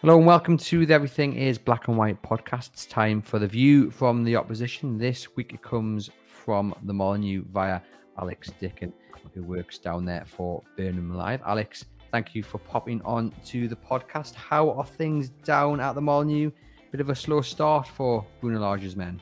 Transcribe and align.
Hello 0.00 0.16
and 0.16 0.26
welcome 0.28 0.56
to 0.56 0.86
the 0.86 0.94
Everything 0.94 1.34
is 1.34 1.58
Black 1.58 1.88
and 1.88 1.98
White 1.98 2.22
podcast. 2.22 2.68
It's 2.68 2.86
time 2.86 3.20
for 3.20 3.40
the 3.40 3.48
view 3.48 3.90
from 3.90 4.22
the 4.22 4.36
opposition. 4.36 4.96
This 4.96 5.34
week 5.34 5.52
it 5.52 5.60
comes 5.60 6.08
from 6.24 6.72
the 6.84 6.94
Molyneux 6.94 7.42
via 7.52 7.80
Alex 8.16 8.52
Dicken, 8.60 8.92
who 9.34 9.42
works 9.42 9.76
down 9.76 10.04
there 10.04 10.24
for 10.24 10.62
Birmingham 10.76 11.16
Live. 11.16 11.42
Alex, 11.44 11.84
thank 12.12 12.32
you 12.32 12.44
for 12.44 12.58
popping 12.58 13.02
on 13.04 13.34
to 13.46 13.66
the 13.66 13.74
podcast. 13.74 14.36
How 14.36 14.70
are 14.70 14.86
things 14.86 15.30
down 15.30 15.80
at 15.80 15.96
the 15.96 16.00
Molyneux? 16.00 16.52
Bit 16.92 17.00
of 17.00 17.10
a 17.10 17.14
slow 17.16 17.40
start 17.40 17.88
for 17.88 18.24
Bruno 18.40 18.60
Lage's 18.60 18.94
men. 18.94 19.20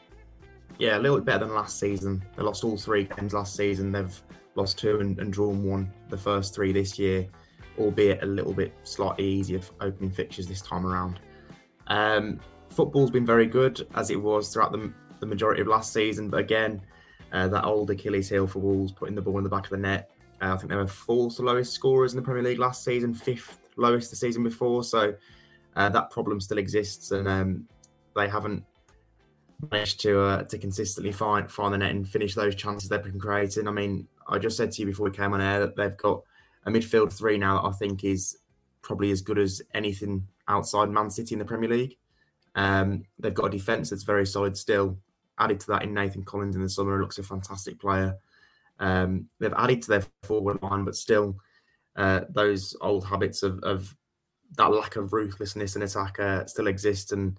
Yeah, 0.78 0.98
a 0.98 1.00
little 1.00 1.16
bit 1.16 1.24
better 1.24 1.46
than 1.46 1.54
last 1.54 1.80
season. 1.80 2.22
They 2.36 2.42
lost 2.42 2.64
all 2.64 2.76
three 2.76 3.04
games 3.04 3.32
last 3.32 3.56
season. 3.56 3.92
They've 3.92 4.22
lost 4.56 4.76
two 4.76 5.00
and, 5.00 5.18
and 5.20 5.32
drawn 5.32 5.64
one 5.64 5.90
the 6.10 6.18
first 6.18 6.54
three 6.54 6.72
this 6.72 6.98
year 6.98 7.26
albeit 7.78 8.22
a 8.22 8.26
little 8.26 8.52
bit 8.52 8.72
slightly 8.82 9.24
easier 9.24 9.60
opening 9.80 10.10
fixtures 10.10 10.46
this 10.46 10.60
time 10.60 10.86
around. 10.86 11.20
Um, 11.88 12.40
football's 12.68 13.10
been 13.10 13.26
very 13.26 13.46
good 13.46 13.86
as 13.94 14.10
it 14.10 14.20
was 14.20 14.52
throughout 14.52 14.72
the, 14.72 14.92
the 15.20 15.26
majority 15.26 15.62
of 15.62 15.68
last 15.68 15.92
season, 15.92 16.28
but 16.28 16.40
again, 16.40 16.82
uh, 17.32 17.48
that 17.48 17.64
old 17.64 17.90
Achilles 17.90 18.28
heel 18.28 18.46
for 18.46 18.60
Wolves, 18.60 18.92
putting 18.92 19.14
the 19.14 19.22
ball 19.22 19.38
in 19.38 19.44
the 19.44 19.50
back 19.50 19.64
of 19.64 19.70
the 19.70 19.76
net. 19.76 20.10
Uh, 20.40 20.54
I 20.54 20.56
think 20.56 20.70
they 20.70 20.76
were 20.76 20.86
fourth 20.86 21.38
lowest 21.38 21.72
scorers 21.72 22.12
in 22.12 22.16
the 22.16 22.22
Premier 22.22 22.42
League 22.42 22.58
last 22.58 22.84
season, 22.84 23.14
fifth 23.14 23.58
lowest 23.76 24.10
the 24.10 24.16
season 24.16 24.42
before. 24.42 24.84
So 24.84 25.14
uh, 25.74 25.88
that 25.88 26.10
problem 26.10 26.40
still 26.40 26.58
exists, 26.58 27.10
and 27.10 27.26
um, 27.26 27.68
they 28.14 28.28
haven't 28.28 28.64
managed 29.70 30.00
to 30.00 30.20
uh, 30.20 30.42
to 30.44 30.58
consistently 30.58 31.12
find 31.12 31.50
find 31.50 31.72
the 31.72 31.78
net 31.78 31.90
and 31.90 32.08
finish 32.08 32.34
those 32.34 32.54
chances 32.54 32.88
they've 32.88 33.02
been 33.02 33.18
creating. 33.18 33.66
I 33.66 33.70
mean, 33.70 34.06
I 34.28 34.38
just 34.38 34.56
said 34.56 34.72
to 34.72 34.82
you 34.82 34.86
before 34.86 35.04
we 35.04 35.16
came 35.16 35.32
on 35.32 35.40
air 35.40 35.60
that 35.60 35.76
they've 35.76 35.96
got 35.96 36.22
a 36.66 36.70
midfield 36.70 37.12
three 37.12 37.38
now 37.38 37.62
that 37.62 37.68
I 37.68 37.72
think 37.72 38.04
is 38.04 38.38
probably 38.82 39.10
as 39.10 39.22
good 39.22 39.38
as 39.38 39.62
anything 39.74 40.26
outside 40.48 40.90
Man 40.90 41.10
City 41.10 41.34
in 41.34 41.38
the 41.38 41.44
Premier 41.44 41.70
League. 41.70 41.96
Um, 42.54 43.04
they've 43.18 43.34
got 43.34 43.46
a 43.46 43.50
defence 43.50 43.90
that's 43.90 44.02
very 44.02 44.26
solid 44.26 44.56
still. 44.56 44.98
Added 45.38 45.60
to 45.60 45.66
that 45.68 45.82
in 45.82 45.94
Nathan 45.94 46.24
Collins 46.24 46.56
in 46.56 46.62
the 46.62 46.68
summer, 46.68 47.00
looks 47.00 47.18
a 47.18 47.22
fantastic 47.22 47.78
player. 47.78 48.16
Um, 48.78 49.28
they've 49.38 49.52
added 49.56 49.82
to 49.82 49.88
their 49.88 50.04
forward 50.22 50.62
line, 50.62 50.84
but 50.84 50.96
still, 50.96 51.36
uh, 51.94 52.20
those 52.28 52.76
old 52.80 53.06
habits 53.06 53.42
of, 53.42 53.58
of, 53.60 53.94
that 54.56 54.70
lack 54.70 54.96
of 54.96 55.12
ruthlessness 55.12 55.76
in 55.76 55.82
attack 55.82 56.20
uh, 56.20 56.46
still 56.46 56.68
exist, 56.68 57.12
and 57.12 57.38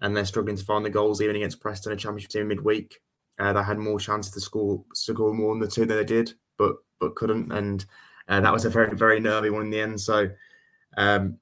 and 0.00 0.16
they're 0.16 0.24
struggling 0.24 0.56
to 0.56 0.64
find 0.64 0.84
the 0.84 0.90
goals 0.90 1.20
even 1.20 1.36
against 1.36 1.60
Preston, 1.60 1.92
a 1.92 1.96
Championship 1.96 2.30
team 2.30 2.48
midweek. 2.48 3.00
Uh, 3.38 3.52
they 3.52 3.62
had 3.62 3.78
more 3.78 3.98
chances 3.98 4.32
to 4.32 4.40
score, 4.40 4.84
score 4.94 5.34
more 5.34 5.54
than 5.54 5.60
the 5.60 5.66
two 5.66 5.84
that 5.84 5.94
they 5.94 6.04
did, 6.04 6.32
but 6.56 6.76
but 7.00 7.16
couldn't. 7.16 7.50
And 7.50 7.84
uh, 8.28 8.40
that 8.40 8.52
was 8.52 8.64
a 8.64 8.70
very, 8.70 8.94
very 8.96 9.20
nervy 9.20 9.50
one 9.50 9.62
in 9.62 9.70
the 9.70 9.80
end. 9.80 10.00
So 10.00 10.30
um, 10.96 11.38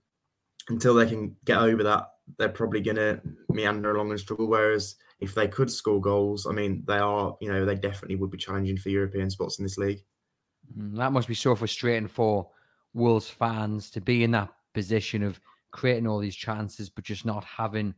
until 0.69 0.94
they 0.94 1.06
can 1.06 1.36
get 1.44 1.58
over 1.58 1.83
that, 1.84 2.08
they're 2.38 2.48
probably 2.48 2.80
going 2.80 2.97
to 2.97 3.20
meander 3.50 3.94
along 3.94 4.11
and 4.11 4.20
struggle. 4.20 4.47
Whereas 4.47 4.97
if 5.20 5.34
they 5.34 5.48
could 5.48 5.70
score 5.70 6.00
goals, 6.00 6.47
I 6.47 6.53
mean, 6.53 6.84
they 6.87 6.98
are, 6.98 7.37
you 7.41 7.53
know, 7.53 7.65
they 7.65 7.75
definitely 7.75 8.16
would 8.16 8.31
be 8.31 8.38
challenging 8.38 8.78
for 8.78 8.88
European 8.88 9.31
spots 9.31 9.59
in 9.59 9.65
this 9.65 9.78
league. 9.78 10.03
Mm, 10.76 10.97
that 10.97 11.12
must 11.12 11.28
be 11.28 11.34
so 11.34 11.54
frustrating 11.54 12.09
for 12.09 12.48
Wolves 12.94 13.28
fans 13.28 13.91
to 13.91 14.00
be 14.00 14.25
in 14.25 14.31
that 14.32 14.50
position 14.75 15.22
of 15.22 15.41
creating 15.71 16.06
all 16.06 16.19
these 16.19 16.37
chances, 16.37 16.91
but 16.91 17.04
just 17.04 17.25
not 17.25 17.44
having, 17.44 17.94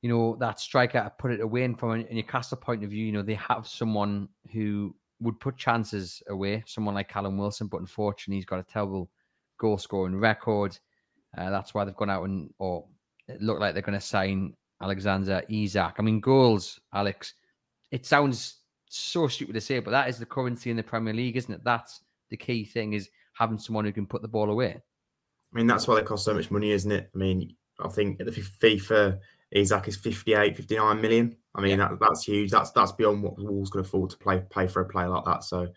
you 0.00 0.08
know, 0.08 0.36
that 0.40 0.60
striker 0.60 1.10
put 1.18 1.32
it 1.32 1.40
away. 1.40 1.64
And 1.64 1.78
from 1.78 1.90
a 1.92 2.14
Newcastle 2.14 2.56
point 2.56 2.84
of 2.84 2.90
view, 2.90 3.06
you 3.06 3.12
know, 3.12 3.22
they 3.22 3.34
have 3.34 3.66
someone 3.66 4.28
who 4.52 4.94
would 5.22 5.40
put 5.40 5.56
chances 5.56 6.22
away, 6.28 6.62
someone 6.66 6.94
like 6.94 7.08
Callum 7.08 7.38
Wilson, 7.38 7.68
but 7.68 7.80
unfortunately, 7.80 8.36
he's 8.36 8.44
got 8.44 8.60
a 8.60 8.64
terrible 8.64 9.10
goal 9.58 9.78
scoring 9.78 10.16
record. 10.16 10.78
Uh, 11.36 11.50
that's 11.50 11.72
why 11.72 11.84
they've 11.84 11.96
gone 11.96 12.10
out 12.10 12.24
and, 12.24 12.52
or 12.58 12.84
it 13.28 13.40
looked 13.40 13.60
like 13.60 13.72
they're 13.72 13.82
going 13.82 13.98
to 13.98 14.04
sign 14.04 14.54
Alexander 14.82 15.42
Isak. 15.48 15.94
I 15.98 16.02
mean, 16.02 16.20
goals, 16.20 16.80
Alex, 16.92 17.34
it 17.90 18.04
sounds 18.04 18.56
so 18.86 19.28
stupid 19.28 19.54
to 19.54 19.60
say, 19.60 19.78
but 19.78 19.92
that 19.92 20.08
is 20.08 20.18
the 20.18 20.26
currency 20.26 20.70
in 20.70 20.76
the 20.76 20.82
Premier 20.82 21.14
League, 21.14 21.36
isn't 21.36 21.54
it? 21.54 21.64
That's 21.64 22.02
the 22.30 22.36
key 22.36 22.64
thing 22.64 22.92
is 22.92 23.08
having 23.34 23.58
someone 23.58 23.84
who 23.84 23.92
can 23.92 24.06
put 24.06 24.22
the 24.22 24.28
ball 24.28 24.50
away. 24.50 24.82
I 25.52 25.56
mean, 25.56 25.66
that's 25.66 25.86
why 25.86 25.94
they 25.96 26.02
cost 26.02 26.24
so 26.24 26.34
much 26.34 26.50
money, 26.50 26.72
isn't 26.72 26.90
it? 26.90 27.10
I 27.14 27.18
mean, 27.18 27.54
I 27.80 27.88
think 27.88 28.20
at 28.20 28.26
the 28.26 28.32
FIFA, 28.32 29.18
Isak 29.52 29.88
is 29.88 29.96
58, 29.96 30.56
59 30.56 31.00
million. 31.00 31.36
I 31.54 31.60
mean, 31.60 31.78
yeah. 31.78 31.88
that, 31.88 31.98
that's 32.00 32.24
huge. 32.24 32.50
That's 32.50 32.70
that's 32.72 32.92
beyond 32.92 33.22
what 33.22 33.38
Wolves 33.38 33.70
could 33.70 33.82
afford 33.82 34.10
to 34.10 34.16
play 34.16 34.42
pay 34.50 34.66
for 34.66 34.80
a 34.80 34.88
player 34.88 35.08
like 35.08 35.24
that. 35.26 35.44
So 35.44 35.68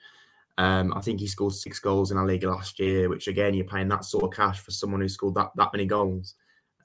um, 0.57 0.93
I 0.93 1.01
think 1.01 1.19
he 1.19 1.27
scored 1.27 1.53
six 1.53 1.79
goals 1.79 2.11
in 2.11 2.17
our 2.17 2.25
league 2.25 2.43
last 2.43 2.79
year, 2.79 3.09
which 3.09 3.27
again, 3.27 3.53
you're 3.53 3.65
paying 3.65 3.89
that 3.89 4.05
sort 4.05 4.23
of 4.23 4.31
cash 4.31 4.59
for 4.59 4.71
someone 4.71 5.01
who 5.01 5.09
scored 5.09 5.35
that 5.35 5.51
that 5.57 5.73
many 5.73 5.85
goals. 5.85 6.35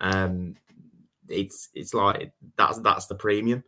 Um, 0.00 0.56
it's 1.28 1.68
it's 1.74 1.94
like 1.94 2.32
that's 2.56 2.80
that's 2.80 3.06
the 3.06 3.14
premium 3.14 3.62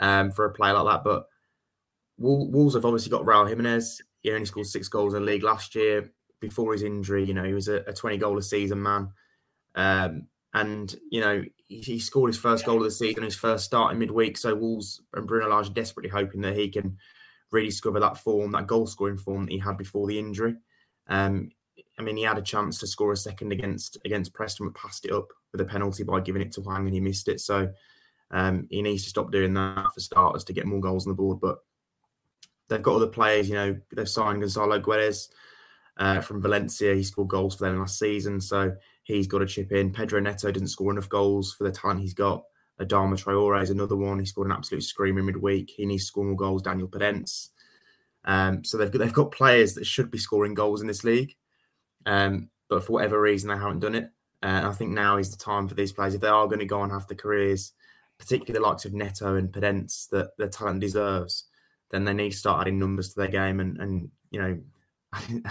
um, 0.00 0.32
for 0.32 0.44
a 0.44 0.52
player 0.52 0.74
like 0.74 0.92
that. 0.92 1.04
But 1.04 1.26
Wolves 2.18 2.74
have 2.74 2.84
obviously 2.84 3.10
got 3.10 3.24
Raul 3.24 3.48
Jimenez. 3.48 4.02
He 4.20 4.32
only 4.32 4.46
scored 4.46 4.66
six 4.66 4.88
goals 4.88 5.14
in 5.14 5.24
the 5.24 5.30
league 5.30 5.44
last 5.44 5.74
year. 5.74 6.12
Before 6.40 6.72
his 6.72 6.82
injury, 6.82 7.24
you 7.24 7.34
know, 7.34 7.42
he 7.42 7.52
was 7.52 7.66
a, 7.66 7.82
a 7.88 7.92
20 7.92 8.16
goal 8.18 8.38
a 8.38 8.42
season 8.42 8.80
man. 8.80 9.10
Um, 9.74 10.28
and 10.54 10.94
you 11.10 11.20
know 11.20 11.44
he, 11.68 11.80
he, 11.80 11.98
scored 11.98 12.30
his 12.30 12.38
first 12.38 12.64
goal 12.64 12.78
of 12.78 12.84
the 12.84 12.90
season, 12.90 13.22
his 13.22 13.36
first 13.36 13.64
start 13.64 13.92
in 13.92 13.98
midweek. 13.98 14.38
So 14.38 14.54
Wolves 14.54 15.02
and 15.14 15.26
Bruno 15.26 15.48
Lage 15.48 15.68
are 15.68 15.74
desperately 15.74 16.10
hoping 16.10 16.40
that 16.40 16.56
he 16.56 16.68
can 16.68 16.96
rediscover 17.50 18.00
that 18.00 18.18
form, 18.18 18.52
that 18.52 18.66
goal 18.66 18.86
scoring 18.86 19.18
form 19.18 19.46
that 19.46 19.52
he 19.52 19.58
had 19.58 19.76
before 19.76 20.06
the 20.06 20.18
injury. 20.18 20.56
Um, 21.08 21.50
I 21.98 22.02
mean, 22.02 22.16
he 22.16 22.22
had 22.22 22.38
a 22.38 22.42
chance 22.42 22.78
to 22.78 22.86
score 22.86 23.12
a 23.12 23.16
second 23.16 23.52
against 23.52 23.98
against 24.04 24.32
Preston, 24.32 24.68
but 24.68 24.80
passed 24.80 25.04
it 25.04 25.12
up 25.12 25.28
with 25.52 25.60
a 25.60 25.64
penalty 25.64 26.04
by 26.04 26.20
giving 26.20 26.42
it 26.42 26.52
to 26.52 26.60
Hwang, 26.60 26.86
and 26.86 26.94
he 26.94 27.00
missed 27.00 27.28
it. 27.28 27.40
So 27.40 27.70
um, 28.30 28.66
he 28.70 28.82
needs 28.82 29.04
to 29.04 29.10
stop 29.10 29.32
doing 29.32 29.54
that 29.54 29.92
for 29.92 30.00
starters 30.00 30.44
to 30.44 30.52
get 30.52 30.66
more 30.66 30.80
goals 30.80 31.06
on 31.06 31.10
the 31.10 31.16
board. 31.16 31.40
But 31.40 31.58
they've 32.68 32.82
got 32.82 32.96
other 32.96 33.08
players. 33.08 33.48
You 33.48 33.54
know, 33.54 33.76
they've 33.94 34.08
signed 34.08 34.40
Gonzalo 34.40 34.80
Guedes 34.80 35.28
uh, 35.96 36.20
from 36.20 36.40
Valencia. 36.40 36.94
He 36.94 37.02
scored 37.02 37.28
goals 37.28 37.56
for 37.56 37.64
them 37.64 37.78
last 37.78 37.98
season, 37.98 38.40
so 38.40 38.74
he's 39.14 39.26
got 39.26 39.38
to 39.38 39.46
chip 39.46 39.72
in. 39.72 39.92
Pedro 39.92 40.20
Neto 40.20 40.50
didn't 40.50 40.68
score 40.68 40.92
enough 40.92 41.08
goals 41.08 41.54
for 41.54 41.64
the 41.64 41.72
talent 41.72 42.00
he's 42.00 42.14
got. 42.14 42.44
Adama 42.80 43.20
Traore 43.20 43.62
is 43.62 43.70
another 43.70 43.96
one. 43.96 44.18
He 44.20 44.26
scored 44.26 44.46
an 44.46 44.52
absolute 44.52 44.84
screamer 44.84 45.22
midweek. 45.22 45.70
He 45.70 45.86
needs 45.86 46.04
to 46.04 46.08
score 46.08 46.24
more 46.24 46.36
goals. 46.36 46.62
Daniel 46.62 46.88
Podence. 46.88 47.48
Um, 48.24 48.62
so 48.62 48.76
they've 48.76 48.90
got, 48.90 48.98
they've 48.98 49.12
got 49.12 49.32
players 49.32 49.74
that 49.74 49.86
should 49.86 50.10
be 50.10 50.18
scoring 50.18 50.54
goals 50.54 50.80
in 50.80 50.86
this 50.86 51.02
league, 51.02 51.34
um, 52.04 52.50
but 52.68 52.84
for 52.84 52.92
whatever 52.92 53.20
reason 53.20 53.48
they 53.48 53.56
haven't 53.56 53.80
done 53.80 53.94
it. 53.94 54.10
And 54.42 54.66
I 54.66 54.72
think 54.72 54.90
now 54.90 55.16
is 55.16 55.30
the 55.30 55.42
time 55.42 55.66
for 55.66 55.74
these 55.74 55.92
players 55.92 56.14
if 56.14 56.20
they 56.20 56.28
are 56.28 56.46
going 56.46 56.60
to 56.60 56.66
go 56.66 56.82
and 56.82 56.92
have 56.92 57.06
the 57.06 57.14
careers, 57.14 57.72
particularly 58.18 58.52
the 58.52 58.68
likes 58.68 58.84
of 58.84 58.92
Neto 58.92 59.36
and 59.36 59.50
Podence 59.50 60.08
that 60.10 60.36
their 60.36 60.48
talent 60.48 60.80
deserves. 60.80 61.44
Then 61.90 62.04
they 62.04 62.12
need 62.12 62.32
to 62.32 62.36
start 62.36 62.60
adding 62.60 62.78
numbers 62.78 63.14
to 63.14 63.20
their 63.20 63.28
game 63.28 63.60
and 63.60 63.78
and 63.78 64.10
you 64.30 64.40
know 64.40 64.58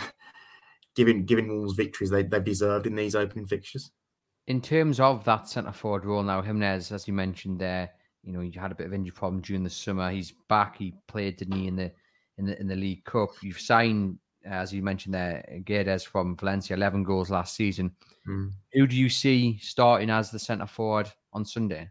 giving 0.98 1.26
giving 1.26 1.48
Wolves 1.48 1.76
victories 1.76 2.10
they, 2.10 2.24
they've 2.24 2.44
deserved 2.44 2.88
in 2.88 2.96
these 2.96 3.16
opening 3.16 3.46
fixtures. 3.46 3.92
In 4.48 4.60
terms 4.60 5.00
of 5.00 5.24
that 5.26 5.48
centre 5.48 5.72
forward 5.72 6.06
role 6.06 6.24
now, 6.24 6.42
Jimenez, 6.42 6.92
as 6.92 7.08
you 7.08 7.14
mentioned 7.14 7.60
there, 7.60 7.92
you 8.24 8.34
know, 8.34 8.40
he 8.40 8.52
had 8.52 8.72
a 8.72 8.76
bit 8.76 8.88
of 8.88 8.94
injury 8.94 9.12
problem 9.12 9.42
during 9.42 9.64
the 9.64 9.70
summer. 9.70 10.10
He's 10.10 10.34
back. 10.50 10.78
He 10.78 10.96
played, 11.08 11.38
didn't 11.38 11.60
he, 11.60 11.68
in 11.68 11.76
the 11.76 11.92
in 12.38 12.46
the 12.46 12.60
in 12.60 12.68
the 12.68 12.76
League 12.76 13.06
Cup. 13.06 13.30
You've 13.44 13.60
signed, 13.60 14.18
as 14.44 14.74
you 14.74 14.82
mentioned 14.82 15.14
there, 15.14 15.46
Guedes 15.64 16.06
from 16.06 16.36
Valencia, 16.36 16.76
eleven 16.76 17.04
goals 17.04 17.30
last 17.30 17.56
season. 17.56 17.92
Mm. 18.28 18.52
Who 18.74 18.88
do 18.88 18.96
you 18.96 19.10
see 19.10 19.60
starting 19.62 20.10
as 20.10 20.32
the 20.32 20.40
centre 20.40 20.66
forward 20.66 21.12
on 21.32 21.46
Sunday? 21.46 21.90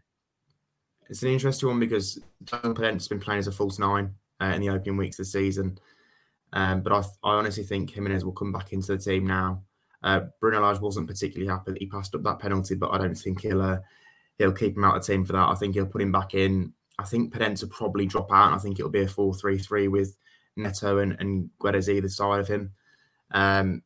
It's 1.09 1.23
an 1.23 1.29
interesting 1.29 1.69
one 1.69 1.79
because 1.79 2.19
Podence 2.43 2.93
has 2.93 3.07
been 3.07 3.21
playing 3.21 3.39
as 3.39 3.47
a 3.47 3.51
false 3.53 3.79
nine 3.79 4.13
uh, 4.41 4.47
in 4.47 4.61
the 4.61 4.69
opening 4.69 4.97
weeks 4.97 5.17
of 5.17 5.25
the 5.25 5.31
season. 5.31 5.79
Um, 6.53 6.81
but 6.81 6.93
I, 6.93 6.99
I, 7.23 7.33
honestly 7.35 7.63
think 7.63 7.91
Jimenez 7.91 8.23
will 8.23 8.31
come 8.31 8.53
back 8.53 8.71
into 8.71 8.95
the 8.95 8.97
team 8.97 9.27
now. 9.27 9.63
Uh, 10.01 10.21
Bruno 10.39 10.61
Lage 10.61 10.79
wasn't 10.79 11.07
particularly 11.07 11.49
happy 11.49 11.73
that 11.73 11.81
he 11.81 11.87
passed 11.87 12.15
up 12.15 12.23
that 12.23 12.39
penalty, 12.39 12.75
but 12.75 12.91
I 12.91 12.97
don't 12.97 13.15
think 13.15 13.41
he'll 13.41 13.61
uh, 13.61 13.79
he'll 14.37 14.53
keep 14.53 14.77
him 14.77 14.83
out 14.83 14.95
of 14.95 15.05
the 15.05 15.13
team 15.13 15.25
for 15.25 15.33
that. 15.33 15.49
I 15.49 15.55
think 15.55 15.75
he'll 15.75 15.85
put 15.85 16.01
him 16.01 16.11
back 16.11 16.33
in. 16.33 16.73
I 16.99 17.03
think 17.03 17.35
will 17.35 17.67
probably 17.69 18.05
drop 18.05 18.31
out, 18.31 18.47
and 18.47 18.55
I 18.55 18.59
think 18.59 18.79
it'll 18.79 18.89
be 18.89 19.01
a 19.01 19.07
4-3-3 19.07 19.91
with 19.91 20.17
Neto 20.55 20.97
and, 20.97 21.15
and 21.19 21.49
Guedes 21.59 21.89
either 21.89 22.09
side 22.09 22.39
of 22.39 22.47
him. 22.47 22.71
Um, 23.31 23.83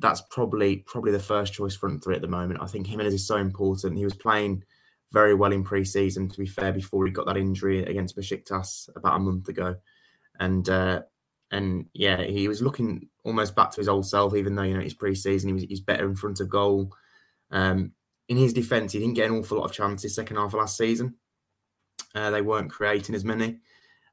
that's 0.00 0.22
probably 0.30 0.78
probably 0.78 1.12
the 1.12 1.18
first 1.18 1.52
choice 1.52 1.76
front 1.76 2.02
three 2.02 2.16
at 2.16 2.22
the 2.22 2.28
moment. 2.28 2.60
I 2.62 2.66
think 2.66 2.86
Jimenez 2.86 3.14
is 3.14 3.26
so 3.26 3.36
important. 3.36 3.98
He 3.98 4.04
was 4.04 4.14
playing 4.14 4.64
very 5.12 5.34
well 5.34 5.52
in 5.52 5.64
pre-season. 5.64 6.28
To 6.28 6.38
be 6.38 6.46
fair, 6.46 6.72
before 6.72 7.04
he 7.06 7.12
got 7.12 7.26
that 7.26 7.36
injury 7.36 7.84
against 7.84 8.16
Besiktas 8.16 8.88
about 8.96 9.16
a 9.16 9.20
month 9.20 9.48
ago, 9.48 9.76
and 10.38 10.68
uh, 10.68 11.02
and 11.50 11.86
yeah, 11.94 12.22
he 12.22 12.48
was 12.48 12.62
looking 12.62 13.08
almost 13.24 13.56
back 13.56 13.70
to 13.70 13.80
his 13.80 13.88
old 13.88 14.06
self. 14.06 14.34
Even 14.34 14.54
though 14.54 14.62
you 14.62 14.74
know 14.74 14.82
his 14.82 14.94
pre-season, 14.94 15.48
he 15.48 15.54
was 15.54 15.62
he's 15.64 15.80
better 15.80 16.06
in 16.08 16.16
front 16.16 16.40
of 16.40 16.48
goal. 16.48 16.92
Um, 17.50 17.92
in 18.28 18.36
his 18.36 18.52
defence, 18.52 18.92
he 18.92 18.98
didn't 18.98 19.14
get 19.14 19.30
an 19.30 19.36
awful 19.36 19.58
lot 19.58 19.64
of 19.64 19.72
chances 19.72 20.14
second 20.14 20.36
half 20.36 20.52
of 20.52 20.60
last 20.60 20.76
season. 20.76 21.14
Uh, 22.14 22.30
they 22.30 22.42
weren't 22.42 22.70
creating 22.70 23.14
as 23.14 23.24
many. 23.24 23.58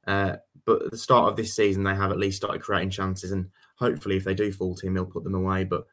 Uh, 0.07 0.37
but 0.65 0.83
at 0.83 0.91
the 0.91 0.97
start 0.97 1.29
of 1.29 1.35
this 1.35 1.55
season, 1.55 1.83
they 1.83 1.95
have 1.95 2.11
at 2.11 2.19
least 2.19 2.37
started 2.37 2.61
creating 2.61 2.89
chances, 2.89 3.31
and 3.31 3.49
hopefully, 3.77 4.17
if 4.17 4.23
they 4.23 4.33
do 4.33 4.51
fall 4.51 4.75
to 4.75 4.87
him, 4.87 4.95
he'll 4.95 5.05
put 5.05 5.23
them 5.23 5.35
away. 5.35 5.63
But 5.63 5.85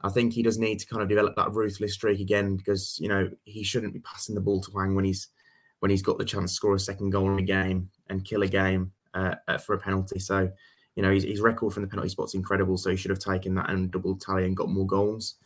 I 0.00 0.08
think 0.08 0.32
he 0.32 0.42
does 0.42 0.58
need 0.58 0.78
to 0.80 0.86
kind 0.86 1.02
of 1.02 1.08
develop 1.08 1.36
that 1.36 1.52
ruthless 1.52 1.94
streak 1.94 2.20
again 2.20 2.56
because 2.56 2.98
you 3.00 3.08
know 3.08 3.28
he 3.44 3.62
shouldn't 3.62 3.92
be 3.92 4.00
passing 4.00 4.34
the 4.34 4.40
ball 4.40 4.60
to 4.62 4.70
Hwang 4.70 4.94
when 4.94 5.04
he's 5.04 5.28
when 5.80 5.90
he's 5.90 6.02
got 6.02 6.18
the 6.18 6.24
chance 6.24 6.52
to 6.52 6.56
score 6.56 6.74
a 6.74 6.80
second 6.80 7.10
goal 7.10 7.30
in 7.30 7.38
a 7.38 7.42
game 7.42 7.90
and 8.08 8.24
kill 8.24 8.42
a 8.42 8.48
game 8.48 8.92
uh, 9.14 9.34
for 9.58 9.74
a 9.74 9.78
penalty. 9.78 10.18
So 10.18 10.50
you 10.96 11.02
know 11.02 11.12
his, 11.12 11.24
his, 11.24 11.40
record 11.40 11.72
from 11.72 11.82
the 11.82 11.88
penalty 11.88 12.08
spot's 12.08 12.34
incredible. 12.34 12.76
So 12.76 12.90
he 12.90 12.96
should 12.96 13.10
have 13.10 13.20
taken 13.20 13.54
that 13.54 13.70
and 13.70 13.90
double 13.90 14.16
tally 14.16 14.44
and 14.44 14.56
got 14.56 14.68
more 14.68 14.86
goals. 14.86 15.36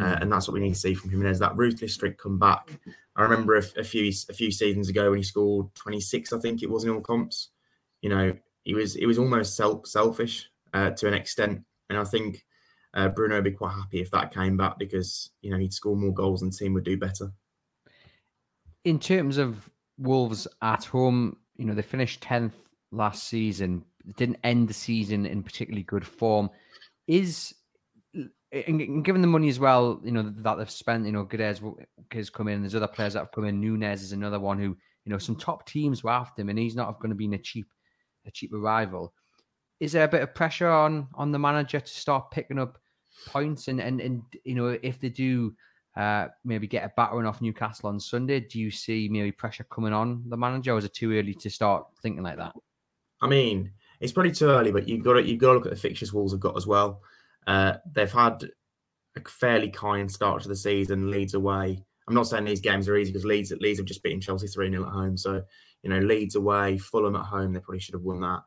Uh, 0.00 0.04
mm. 0.04 0.22
and 0.22 0.32
that's 0.32 0.48
what 0.48 0.54
we 0.54 0.60
need 0.60 0.72
to 0.72 0.80
see 0.80 0.94
from 0.94 1.26
as 1.26 1.38
that 1.38 1.54
ruthless 1.54 1.92
streak 1.92 2.16
come 2.16 2.38
back, 2.38 2.78
I 3.14 3.22
remember 3.22 3.56
a, 3.56 3.62
a, 3.76 3.84
few 3.84 4.10
a 4.30 4.32
few 4.32 4.50
seasons 4.50 4.88
ago 4.88 5.10
when 5.10 5.18
he 5.18 5.22
scored 5.22 5.74
26, 5.74 6.32
I 6.32 6.38
think 6.38 6.62
it 6.62 6.70
was 6.70 6.84
in 6.84 6.90
all 6.90 7.00
comps. 7.00 7.50
You 8.00 8.08
know, 8.08 8.32
he 8.62 8.74
was 8.74 8.96
it 8.96 9.06
was 9.06 9.18
almost 9.18 9.56
self 9.56 9.86
selfish 9.86 10.48
uh, 10.72 10.90
to 10.90 11.08
an 11.08 11.14
extent, 11.14 11.62
and 11.90 11.98
I 11.98 12.04
think 12.04 12.44
uh, 12.94 13.08
Bruno 13.08 13.36
would 13.36 13.44
be 13.44 13.52
quite 13.52 13.74
happy 13.74 14.00
if 14.00 14.10
that 14.12 14.32
came 14.32 14.56
back 14.56 14.78
because 14.78 15.30
you 15.42 15.50
know 15.50 15.58
he'd 15.58 15.74
score 15.74 15.96
more 15.96 16.14
goals 16.14 16.42
and 16.42 16.52
the 16.52 16.56
team 16.56 16.72
would 16.74 16.84
do 16.84 16.96
better. 16.96 17.32
In 18.84 18.98
terms 18.98 19.36
of 19.36 19.68
Wolves 19.98 20.48
at 20.62 20.86
home, 20.86 21.36
you 21.56 21.66
know 21.66 21.74
they 21.74 21.82
finished 21.82 22.22
tenth 22.22 22.56
last 22.90 23.24
season, 23.24 23.84
didn't 24.16 24.38
end 24.44 24.68
the 24.68 24.74
season 24.74 25.26
in 25.26 25.42
particularly 25.42 25.82
good 25.84 26.06
form. 26.06 26.50
Is 27.06 27.54
and 28.52 29.04
given 29.04 29.22
the 29.22 29.28
money 29.28 29.48
as 29.48 29.58
well, 29.58 30.00
you 30.04 30.12
know 30.12 30.22
that 30.22 30.56
they've 30.56 30.70
spent, 30.70 31.06
you 31.06 31.12
know, 31.12 31.24
Guedes 31.24 31.62
has 32.12 32.30
come 32.30 32.48
in. 32.48 32.60
There's 32.60 32.74
other 32.74 32.86
players 32.86 33.14
that 33.14 33.20
have 33.20 33.32
come 33.32 33.46
in. 33.46 33.60
Nunes 33.60 34.02
is 34.02 34.12
another 34.12 34.38
one 34.38 34.58
who, 34.58 34.76
you 35.04 35.12
know, 35.12 35.18
some 35.18 35.36
top 35.36 35.66
teams 35.66 36.04
were 36.04 36.10
after 36.10 36.42
him, 36.42 36.50
and 36.50 36.58
he's 36.58 36.76
not 36.76 37.00
going 37.00 37.10
to 37.10 37.16
be 37.16 37.32
a 37.34 37.38
cheap, 37.38 37.66
a 38.26 38.30
cheap 38.30 38.52
arrival. 38.52 39.14
Is 39.80 39.92
there 39.92 40.04
a 40.04 40.08
bit 40.08 40.22
of 40.22 40.34
pressure 40.34 40.68
on 40.68 41.08
on 41.14 41.32
the 41.32 41.38
manager 41.38 41.80
to 41.80 41.92
start 41.92 42.30
picking 42.30 42.58
up 42.58 42.78
points, 43.26 43.68
and 43.68 43.80
and 43.80 44.00
and 44.00 44.22
you 44.44 44.54
know, 44.54 44.78
if 44.82 45.00
they 45.00 45.08
do 45.08 45.54
uh, 45.96 46.28
maybe 46.44 46.66
get 46.66 46.84
a 46.84 46.92
battering 46.94 47.26
off 47.26 47.40
Newcastle 47.40 47.88
on 47.88 47.98
Sunday, 47.98 48.40
do 48.40 48.60
you 48.60 48.70
see 48.70 49.08
maybe 49.10 49.32
pressure 49.32 49.64
coming 49.64 49.94
on 49.94 50.24
the 50.28 50.36
manager, 50.36 50.72
or 50.72 50.78
is 50.78 50.84
it 50.84 50.94
too 50.94 51.12
early 51.12 51.34
to 51.34 51.48
start 51.48 51.86
thinking 52.02 52.22
like 52.22 52.36
that? 52.36 52.52
I 53.22 53.28
mean, 53.28 53.72
it's 54.02 54.12
probably 54.12 54.32
too 54.32 54.48
early, 54.48 54.72
but 54.72 54.88
you've 54.88 55.04
got 55.04 55.14
to 55.14 55.22
you've 55.22 55.40
got 55.40 55.48
to 55.48 55.54
look 55.54 55.66
at 55.66 55.70
the 55.70 55.78
fixtures 55.78 56.12
Wolves 56.12 56.32
have 56.32 56.40
got 56.40 56.56
as 56.56 56.66
well. 56.66 57.00
Uh, 57.46 57.74
they've 57.94 58.12
had 58.12 58.44
a 59.16 59.28
fairly 59.28 59.70
kind 59.70 60.10
start 60.10 60.42
to 60.42 60.48
the 60.48 60.56
season. 60.56 61.10
Leeds 61.10 61.34
away. 61.34 61.82
I'm 62.08 62.14
not 62.14 62.26
saying 62.26 62.44
these 62.44 62.60
games 62.60 62.88
are 62.88 62.96
easy 62.96 63.12
because 63.12 63.24
Leeds 63.24 63.52
Leeds 63.60 63.78
have 63.78 63.86
just 63.86 64.02
beaten 64.02 64.20
Chelsea 64.20 64.48
three 64.48 64.70
0 64.70 64.84
at 64.84 64.92
home. 64.92 65.16
So 65.16 65.42
you 65.84 65.90
know 65.90 66.00
Leeds 66.00 66.34
away, 66.34 66.78
Fulham 66.78 67.14
at 67.14 67.26
home. 67.26 67.52
They 67.52 67.60
probably 67.60 67.78
should 67.78 67.94
have 67.94 68.02
won 68.02 68.20
that. 68.20 68.40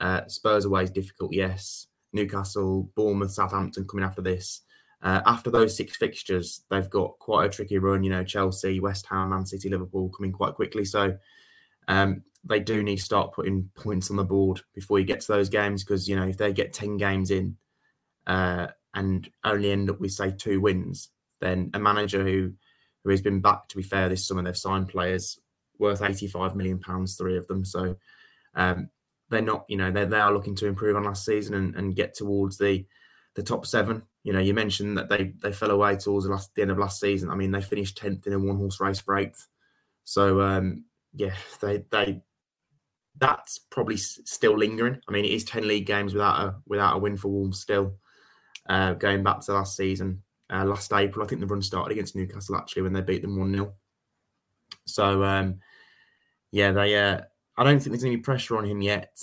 Uh, 0.00 0.26
Spurs 0.28 0.64
away 0.64 0.84
is 0.84 0.90
difficult, 0.90 1.32
yes. 1.32 1.88
Newcastle, 2.12 2.88
Bournemouth, 2.94 3.32
Southampton 3.32 3.86
coming 3.86 4.04
after 4.04 4.22
this. 4.22 4.60
Uh, 5.02 5.20
after 5.26 5.50
those 5.50 5.76
six 5.76 5.96
fixtures, 5.96 6.62
they've 6.70 6.90
got 6.90 7.18
quite 7.18 7.46
a 7.46 7.48
tricky 7.48 7.78
run. 7.78 8.04
You 8.04 8.10
know, 8.10 8.22
Chelsea, 8.22 8.78
West 8.78 9.06
Ham, 9.10 9.30
Man 9.30 9.46
City, 9.46 9.68
Liverpool 9.68 10.10
coming 10.10 10.30
quite 10.30 10.54
quickly. 10.54 10.84
So 10.84 11.16
um, 11.88 12.22
they 12.44 12.60
do 12.60 12.82
need 12.82 12.96
to 12.96 13.02
start 13.02 13.32
putting 13.32 13.70
points 13.74 14.10
on 14.10 14.16
the 14.16 14.24
board 14.24 14.60
before 14.74 14.98
you 14.98 15.04
get 15.04 15.20
to 15.20 15.32
those 15.32 15.48
games 15.48 15.84
because 15.84 16.08
you 16.08 16.16
know 16.16 16.26
if 16.26 16.36
they 16.36 16.52
get 16.52 16.72
ten 16.72 16.96
games 16.96 17.30
in, 17.30 17.56
uh, 18.26 18.68
and 18.94 19.30
only 19.44 19.70
end 19.70 19.90
up 19.90 20.00
with 20.00 20.12
say 20.12 20.32
two 20.32 20.60
wins, 20.60 21.10
then 21.40 21.70
a 21.74 21.78
manager 21.78 22.22
who 22.22 22.52
who 23.04 23.10
has 23.10 23.22
been 23.22 23.40
back 23.40 23.68
to 23.68 23.76
be 23.76 23.82
fair 23.82 24.08
this 24.08 24.26
summer 24.26 24.42
they've 24.42 24.56
signed 24.56 24.88
players 24.88 25.40
worth 25.78 26.02
85 26.02 26.54
million 26.54 26.78
pounds 26.78 27.16
three 27.16 27.36
of 27.36 27.46
them. 27.48 27.64
So 27.64 27.96
um, 28.54 28.88
they're 29.28 29.42
not 29.42 29.64
you 29.68 29.76
know 29.76 29.90
they 29.90 30.04
they 30.04 30.20
are 30.20 30.32
looking 30.32 30.54
to 30.56 30.66
improve 30.66 30.96
on 30.96 31.04
last 31.04 31.24
season 31.24 31.54
and, 31.54 31.74
and 31.74 31.96
get 31.96 32.14
towards 32.14 32.58
the 32.58 32.84
the 33.34 33.42
top 33.42 33.66
seven. 33.66 34.02
You 34.24 34.32
know 34.32 34.40
you 34.40 34.54
mentioned 34.54 34.96
that 34.98 35.08
they 35.08 35.32
they 35.42 35.52
fell 35.52 35.70
away 35.70 35.96
towards 35.96 36.26
the 36.26 36.32
last 36.32 36.54
the 36.54 36.62
end 36.62 36.70
of 36.70 36.78
last 36.78 37.00
season. 37.00 37.30
I 37.30 37.34
mean 37.34 37.50
they 37.50 37.62
finished 37.62 38.00
10th 38.00 38.26
in 38.26 38.32
a 38.32 38.38
one 38.38 38.56
horse 38.56 38.80
race 38.80 39.00
for 39.00 39.16
eighth. 39.16 39.46
So 40.04 40.40
um, 40.40 40.84
yeah 41.14 41.34
they 41.60 41.84
they 41.90 42.22
that's 43.18 43.58
probably 43.58 43.96
still 43.96 44.56
lingering 44.56 44.98
i 45.08 45.12
mean 45.12 45.24
it 45.24 45.30
is 45.30 45.44
10 45.44 45.68
league 45.68 45.86
games 45.86 46.14
without 46.14 46.40
a 46.40 46.54
without 46.66 46.96
a 46.96 46.98
win 46.98 47.16
for 47.16 47.28
wolves 47.28 47.60
still 47.60 47.94
uh, 48.68 48.94
going 48.94 49.22
back 49.22 49.40
to 49.40 49.52
last 49.52 49.76
season, 49.76 50.22
uh, 50.50 50.64
last 50.64 50.92
April. 50.92 51.24
I 51.24 51.28
think 51.28 51.40
the 51.40 51.46
run 51.46 51.62
started 51.62 51.92
against 51.92 52.16
Newcastle 52.16 52.56
actually 52.56 52.82
when 52.82 52.92
they 52.92 53.00
beat 53.00 53.22
them 53.22 53.38
1 53.38 53.52
0. 53.52 53.74
So, 54.84 55.24
um, 55.24 55.60
yeah, 56.50 56.72
they. 56.72 56.96
Uh, 56.96 57.20
I 57.56 57.64
don't 57.64 57.78
think 57.80 57.92
there's 57.92 58.04
any 58.04 58.16
pressure 58.16 58.56
on 58.56 58.64
him 58.64 58.80
yet, 58.80 59.18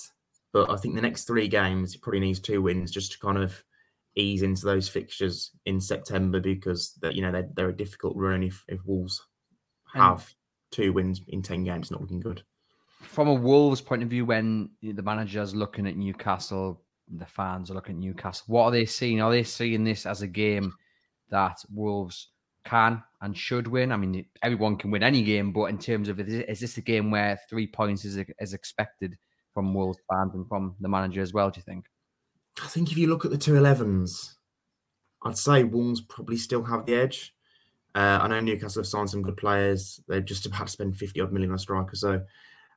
but 0.54 0.70
I 0.70 0.78
think 0.78 0.96
the 0.96 1.02
next 1.02 1.26
three 1.26 1.48
games, 1.48 1.94
he 1.94 2.00
probably 2.00 2.20
needs 2.20 2.40
two 2.40 2.62
wins 2.62 2.92
just 2.92 3.14
to 3.14 3.20
kind 3.20 3.38
of 3.38 3.64
ease 4.16 4.42
into 4.42 4.66
those 4.66 4.90
fixtures 4.90 5.52
in 5.66 5.80
September 5.80 6.40
because 6.40 6.94
that 7.02 7.16
you 7.16 7.22
know 7.22 7.32
they're, 7.32 7.50
they're 7.56 7.70
a 7.70 7.76
difficult 7.76 8.16
run 8.16 8.44
if, 8.44 8.64
if 8.68 8.80
Wolves 8.86 9.26
have 9.94 10.32
two 10.72 10.94
wins 10.94 11.22
in 11.28 11.42
10 11.42 11.64
games, 11.64 11.92
not 11.92 12.02
looking 12.02 12.20
good. 12.20 12.44
From 13.02 13.28
a 13.28 13.34
Wolves 13.34 13.82
point 13.82 14.04
of 14.04 14.10
view, 14.10 14.26
when 14.26 14.70
the 14.82 15.02
manager's 15.02 15.56
looking 15.56 15.88
at 15.88 15.96
Newcastle, 15.96 16.82
the 17.08 17.26
fans 17.26 17.72
are 17.72 17.74
looking 17.74 17.96
at 17.96 18.02
Newcastle. 18.02 18.46
What 18.48 18.66
are 18.66 18.72
they 18.72 18.86
seeing? 18.86 19.22
Are 19.22 19.32
they 19.32 19.44
seeing 19.44 19.84
this 19.84 20.06
as 20.06 20.22
a 20.22 20.28
game 20.28 20.74
that 21.30 21.58
Wolves 21.74 22.30
can 22.66 23.02
and 23.22 23.36
should 23.36 23.68
win? 23.68 23.92
I 23.92 23.98
mean, 23.98 24.26
everyone 24.44 24.78
can 24.78 24.92
win 24.92 25.04
any 25.04 25.24
game, 25.24 25.52
but 25.54 25.66
in 25.66 25.80
terms 25.80 26.10
of 26.10 26.20
is 26.20 26.60
this 26.60 26.78
a 26.78 26.82
game 26.82 27.10
where 27.10 27.40
three 27.50 27.68
points 27.68 28.06
is, 28.06 28.20
is 28.40 28.54
expected 28.54 29.18
from 29.54 29.74
Wolves 29.74 30.00
fans 30.10 30.36
and 30.36 30.48
from 30.48 30.76
the 30.80 30.90
manager 30.90 31.22
as 31.22 31.34
well? 31.34 31.50
Do 31.50 31.60
you 31.60 31.64
think? 31.64 31.86
I 32.62 32.68
think 32.68 32.92
if 32.92 32.98
you 32.98 33.08
look 33.08 33.26
at 33.26 33.32
the 33.32 33.38
two 33.38 33.54
11s, 33.54 34.34
I'd 35.24 35.38
say 35.38 35.64
Wolves 35.64 36.02
probably 36.02 36.38
still 36.38 36.64
have 36.64 36.86
the 36.86 36.96
edge. 36.96 37.34
Uh, 37.96 38.20
I 38.22 38.28
know 38.28 38.40
Newcastle 38.40 38.82
have 38.82 38.88
signed 38.88 39.10
some 39.10 39.22
good 39.22 39.38
players. 39.38 40.00
They've 40.08 40.24
just 40.24 40.46
about 40.46 40.68
to 40.68 40.72
spend 40.72 40.98
50 40.98 41.22
odd 41.22 41.32
million 41.32 41.52
on 41.52 41.56
a 41.56 41.60
striker. 41.60 41.96
So 41.96 42.22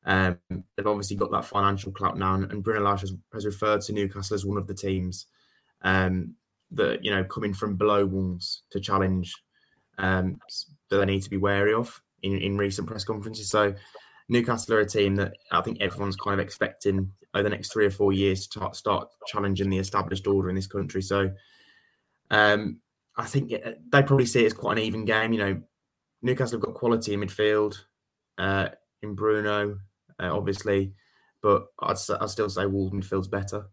um, 0.04 0.38
they've 0.50 0.86
obviously 0.86 1.16
got 1.16 1.30
that 1.32 1.44
financial 1.44 1.92
clout 1.92 2.18
now, 2.18 2.34
and, 2.34 2.50
and 2.50 2.62
Bruno 2.62 2.80
Lage 2.80 3.02
has, 3.02 3.12
has, 3.32 3.46
referred 3.46 3.82
to 3.82 3.92
Newcastle 3.92 4.34
as 4.34 4.44
one 4.44 4.58
of 4.58 4.66
the 4.66 4.74
teams 4.74 5.26
um, 5.82 6.34
that 6.72 7.04
you 7.04 7.10
know 7.10 7.24
coming 7.24 7.54
from 7.54 7.76
below 7.76 8.04
Wolves 8.04 8.62
to 8.70 8.80
challenge 8.80 9.34
um, 9.98 10.40
that 10.90 10.96
they 10.96 11.04
need 11.04 11.22
to 11.22 11.30
be 11.30 11.36
wary 11.36 11.74
of 11.74 12.02
in, 12.22 12.38
in 12.38 12.58
recent 12.58 12.88
press 12.88 13.04
conferences. 13.04 13.48
So 13.48 13.74
Newcastle 14.28 14.74
are 14.74 14.80
a 14.80 14.86
team 14.86 15.16
that 15.16 15.34
I 15.52 15.60
think 15.60 15.80
everyone's 15.80 16.16
kind 16.16 16.40
of 16.40 16.44
expecting 16.44 17.12
over 17.34 17.44
the 17.44 17.50
next 17.50 17.72
three 17.72 17.86
or 17.86 17.90
four 17.90 18.12
years 18.12 18.46
to 18.46 18.50
start, 18.50 18.76
start 18.76 19.08
challenging 19.26 19.70
the 19.70 19.78
established 19.78 20.26
order 20.26 20.48
in 20.48 20.56
this 20.56 20.66
country. 20.66 21.02
So 21.02 21.30
um, 22.30 22.80
I 23.16 23.26
think 23.26 23.50
they 23.50 24.02
probably 24.02 24.26
see 24.26 24.42
it 24.42 24.46
as 24.46 24.52
quite 24.52 24.78
an 24.78 24.84
even 24.84 25.04
game. 25.04 25.32
You 25.32 25.38
know, 25.38 25.62
Newcastle 26.22 26.58
have 26.58 26.64
got 26.64 26.74
quality 26.74 27.14
in 27.14 27.20
midfield. 27.20 27.76
Uh, 28.38 28.68
in 29.02 29.14
Bruno, 29.14 29.78
uh, 30.20 30.34
obviously, 30.34 30.94
but 31.42 31.66
I'd, 31.80 31.96
I'd 32.20 32.30
still 32.30 32.48
say 32.48 32.66
Wolves 32.66 32.94
midfield's 32.94 33.28
better. 33.28 33.66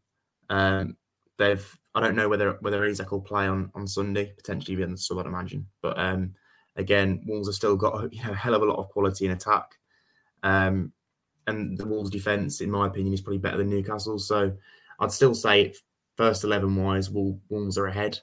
Um, 0.50 0.98
they've 1.38 1.80
I 1.96 2.02
don't 2.02 2.16
know 2.16 2.28
whether 2.28 2.58
whether 2.62 2.84
Isak 2.84 3.12
will 3.12 3.22
play 3.22 3.48
on, 3.48 3.72
on 3.74 3.88
Sunday, 3.88 4.34
potentially 4.36 4.74
even 4.74 4.98
sub, 4.98 5.20
I'd 5.20 5.26
imagine. 5.28 5.66
But 5.82 5.98
um, 5.98 6.34
again, 6.76 7.24
Wolves 7.26 7.48
have 7.48 7.56
still 7.56 7.78
got 7.78 8.14
you 8.14 8.24
know, 8.24 8.32
a 8.32 8.36
hell 8.36 8.54
of 8.54 8.62
a 8.62 8.66
lot 8.66 8.80
of 8.80 8.90
quality 8.90 9.26
in 9.26 9.32
attack. 9.32 9.78
Um, 10.44 10.92
and 11.48 11.78
the 11.78 11.88
Wolves 11.88 12.10
defence, 12.10 12.60
in 12.60 12.70
my 12.70 12.88
opinion, 12.88 13.14
is 13.14 13.22
probably 13.22 13.40
better 13.40 13.58
than 13.58 13.70
Newcastle. 13.70 14.20
So 14.20 14.52
I'd 15.00 15.12
still 15.12 15.34
say 15.34 15.74
first 16.18 16.44
eleven 16.44 16.76
wise, 16.76 17.10
Wolves 17.10 17.78
are 17.78 17.88
ahead. 17.88 18.20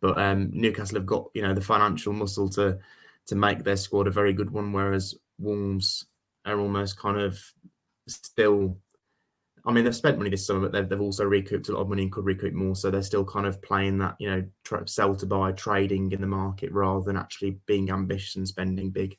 But 0.00 0.18
um, 0.18 0.50
Newcastle 0.52 0.98
have 0.98 1.06
got 1.06 1.30
you 1.34 1.42
know 1.42 1.54
the 1.54 1.60
financial 1.60 2.12
muscle 2.12 2.48
to 2.50 2.78
to 3.26 3.34
make 3.34 3.64
their 3.64 3.76
squad 3.76 4.06
a 4.06 4.10
very 4.10 4.32
good 4.32 4.50
one, 4.50 4.72
whereas 4.72 5.14
Wolves 5.38 6.06
are 6.44 6.58
almost 6.58 6.98
kind 6.98 7.20
of 7.20 7.38
still. 8.06 8.78
I 9.64 9.72
mean, 9.72 9.84
they've 9.84 9.96
spent 9.96 10.16
money 10.16 10.30
this 10.30 10.46
summer, 10.46 10.60
but 10.60 10.72
they've, 10.72 10.88
they've 10.88 11.00
also 11.00 11.24
recouped 11.24 11.68
a 11.68 11.72
lot 11.72 11.80
of 11.80 11.88
money 11.88 12.02
and 12.02 12.12
could 12.12 12.24
recoup 12.24 12.54
more. 12.54 12.76
So 12.76 12.88
they're 12.88 13.02
still 13.02 13.24
kind 13.24 13.46
of 13.46 13.60
playing 13.62 13.98
that, 13.98 14.14
you 14.20 14.30
know, 14.30 14.84
sell 14.84 15.16
to 15.16 15.26
buy, 15.26 15.50
trading 15.52 16.12
in 16.12 16.20
the 16.20 16.26
market 16.28 16.70
rather 16.70 17.04
than 17.04 17.16
actually 17.16 17.58
being 17.66 17.90
ambitious 17.90 18.36
and 18.36 18.46
spending 18.46 18.90
big. 18.90 19.16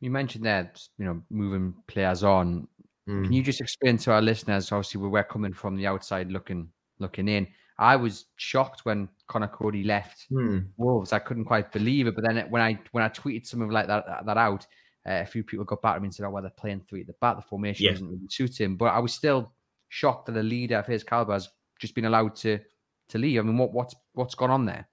You 0.00 0.10
mentioned 0.10 0.44
that, 0.44 0.82
you 0.98 1.06
know, 1.06 1.22
moving 1.30 1.72
players 1.86 2.22
on. 2.22 2.68
Mm. 3.08 3.24
Can 3.24 3.32
you 3.32 3.42
just 3.42 3.62
explain 3.62 3.96
to 3.98 4.12
our 4.12 4.20
listeners? 4.20 4.70
Obviously, 4.72 5.00
we're 5.00 5.24
coming 5.24 5.54
from 5.54 5.74
the 5.74 5.86
outside 5.86 6.30
looking 6.30 6.68
looking 6.98 7.28
in. 7.28 7.46
I 7.80 7.96
was 7.96 8.26
shocked 8.36 8.84
when 8.84 9.08
Conor 9.26 9.48
Coady 9.48 9.82
left 9.82 10.26
Hmm. 10.30 10.58
Wolves. 10.76 11.12
I 11.12 11.18
couldn't 11.18 11.46
quite 11.46 11.72
believe 11.72 12.06
it. 12.06 12.14
But 12.14 12.24
then 12.24 12.46
when 12.50 12.62
I 12.62 12.78
when 12.92 13.02
I 13.02 13.08
tweeted 13.08 13.46
something 13.46 13.70
like 13.70 13.86
that 13.88 14.04
that 14.26 14.36
out, 14.36 14.66
uh, 15.08 15.22
a 15.22 15.26
few 15.26 15.42
people 15.42 15.64
got 15.64 15.80
back 15.82 15.94
to 15.94 16.00
me 16.00 16.06
and 16.06 16.14
said, 16.14 16.26
"Oh, 16.26 16.30
well, 16.30 16.42
they're 16.42 16.50
playing 16.50 16.82
three 16.88 17.00
at 17.00 17.06
the 17.06 17.14
back. 17.14 17.36
The 17.36 17.42
formation 17.42 17.86
Yeah. 17.86 17.92
doesn't 17.92 18.06
really 18.08 18.28
suit 18.28 18.60
him." 18.60 18.76
But 18.76 18.86
I 18.92 18.98
was 18.98 19.14
still 19.14 19.52
shocked 19.88 20.26
that 20.26 20.36
a 20.36 20.42
leader 20.42 20.76
of 20.76 20.86
his 20.86 21.02
caliber 21.02 21.32
has 21.32 21.48
just 21.80 21.94
been 21.94 22.04
allowed 22.04 22.36
to 22.36 22.60
to 23.08 23.18
leave. 23.18 23.40
I 23.40 23.42
mean, 23.42 23.56
what 23.58 23.72
what's 23.72 23.94
what's 24.12 24.34
gone 24.34 24.50
on 24.50 24.66
there? 24.66 24.86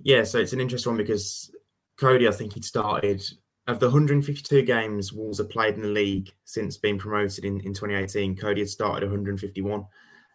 Yeah, 0.00 0.24
so 0.24 0.38
it's 0.40 0.52
an 0.52 0.60
interesting 0.60 0.90
one 0.90 0.98
because 0.98 1.54
Coady, 1.96 2.26
I 2.26 2.32
think 2.32 2.54
he'd 2.54 2.64
started 2.64 3.22
of 3.68 3.78
the 3.78 3.86
152 3.86 4.62
games 4.62 5.12
Wolves 5.12 5.38
have 5.38 5.48
played 5.48 5.74
in 5.76 5.82
the 5.82 5.88
league 5.88 6.30
since 6.44 6.76
being 6.76 6.98
promoted 6.98 7.44
in, 7.46 7.60
in 7.60 7.72
2018. 7.72 8.36
Coady 8.36 8.60
had 8.60 8.68
started 8.68 9.04
151. 9.08 9.86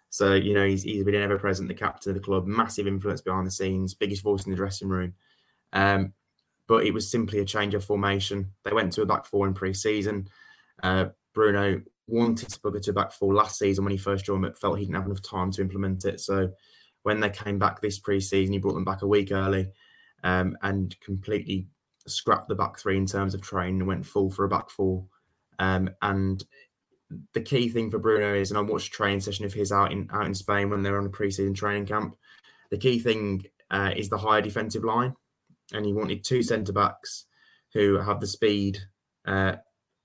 So, 0.09 0.33
you 0.33 0.53
know, 0.53 0.65
he's, 0.65 0.83
he's 0.83 1.03
been 1.03 1.15
ever 1.15 1.37
present, 1.37 1.67
the 1.67 1.75
captain 1.75 2.11
of 2.11 2.15
the 2.15 2.21
club, 2.21 2.47
massive 2.47 2.87
influence 2.87 3.21
behind 3.21 3.45
the 3.45 3.51
scenes, 3.51 3.93
biggest 3.93 4.23
voice 4.23 4.45
in 4.45 4.51
the 4.51 4.57
dressing 4.57 4.89
room. 4.89 5.13
Um, 5.71 6.13
but 6.67 6.85
it 6.85 6.93
was 6.93 7.09
simply 7.09 7.39
a 7.39 7.45
change 7.45 7.73
of 7.73 7.85
formation. 7.85 8.51
They 8.63 8.73
went 8.73 8.93
to 8.93 9.01
a 9.01 9.05
back 9.05 9.25
four 9.25 9.47
in 9.47 9.53
pre 9.53 9.73
season. 9.73 10.27
Uh, 10.81 11.07
Bruno 11.33 11.81
wanted 12.07 12.49
to 12.49 12.59
bugger 12.59 12.81
to 12.81 12.91
a 12.91 12.93
back 12.93 13.11
four 13.11 13.33
last 13.33 13.59
season 13.59 13.83
when 13.83 13.91
he 13.91 13.97
first 13.97 14.25
joined, 14.25 14.41
but 14.41 14.57
felt 14.57 14.79
he 14.79 14.85
didn't 14.85 14.95
have 14.95 15.05
enough 15.05 15.21
time 15.21 15.51
to 15.51 15.61
implement 15.61 16.05
it. 16.05 16.19
So, 16.19 16.51
when 17.03 17.19
they 17.19 17.29
came 17.29 17.59
back 17.59 17.81
this 17.81 17.99
pre-season, 17.99 18.53
he 18.53 18.59
brought 18.59 18.73
them 18.73 18.83
back 18.83 19.01
a 19.01 19.07
week 19.07 19.31
early 19.31 19.69
um, 20.23 20.57
and 20.61 20.99
completely 20.99 21.67
scrapped 22.07 22.49
the 22.49 22.55
back 22.55 22.77
three 22.77 22.97
in 22.97 23.05
terms 23.05 23.33
of 23.33 23.41
training 23.41 23.79
and 23.79 23.87
went 23.87 24.05
full 24.05 24.29
for 24.29 24.45
a 24.45 24.49
back 24.49 24.69
four. 24.69 25.05
Um, 25.59 25.89
and 26.01 26.43
the 27.33 27.41
key 27.41 27.69
thing 27.69 27.89
for 27.89 27.99
Bruno 27.99 28.33
is, 28.35 28.51
and 28.51 28.57
I 28.57 28.61
watched 28.61 28.89
a 28.89 28.91
training 28.91 29.21
session 29.21 29.45
of 29.45 29.53
his 29.53 29.71
out 29.71 29.91
in 29.91 30.09
out 30.11 30.25
in 30.25 30.33
Spain 30.33 30.69
when 30.69 30.83
they 30.83 30.91
were 30.91 30.99
on 30.99 31.05
a 31.05 31.09
pre-season 31.09 31.53
training 31.53 31.85
camp. 31.85 32.15
The 32.69 32.77
key 32.77 32.99
thing 32.99 33.45
uh, 33.71 33.91
is 33.95 34.09
the 34.09 34.17
higher 34.17 34.41
defensive 34.41 34.83
line, 34.83 35.15
and 35.73 35.85
he 35.85 35.93
wanted 35.93 36.23
two 36.23 36.43
centre 36.43 36.73
backs 36.73 37.25
who 37.73 37.97
have 37.97 38.19
the 38.19 38.27
speed 38.27 38.79
uh, 39.25 39.55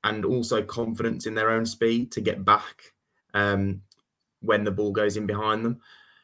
and 0.02 0.24
also 0.24 0.62
confidence 0.62 1.26
in 1.26 1.34
their 1.34 1.50
own 1.50 1.66
speed 1.66 2.12
to 2.12 2.20
get 2.20 2.44
back 2.44 2.92
um, 3.32 3.80
when 4.40 4.64
the 4.64 4.70
ball 4.70 4.92
goes 4.92 5.16
in 5.16 5.26
behind 5.26 5.64
them 5.64 5.80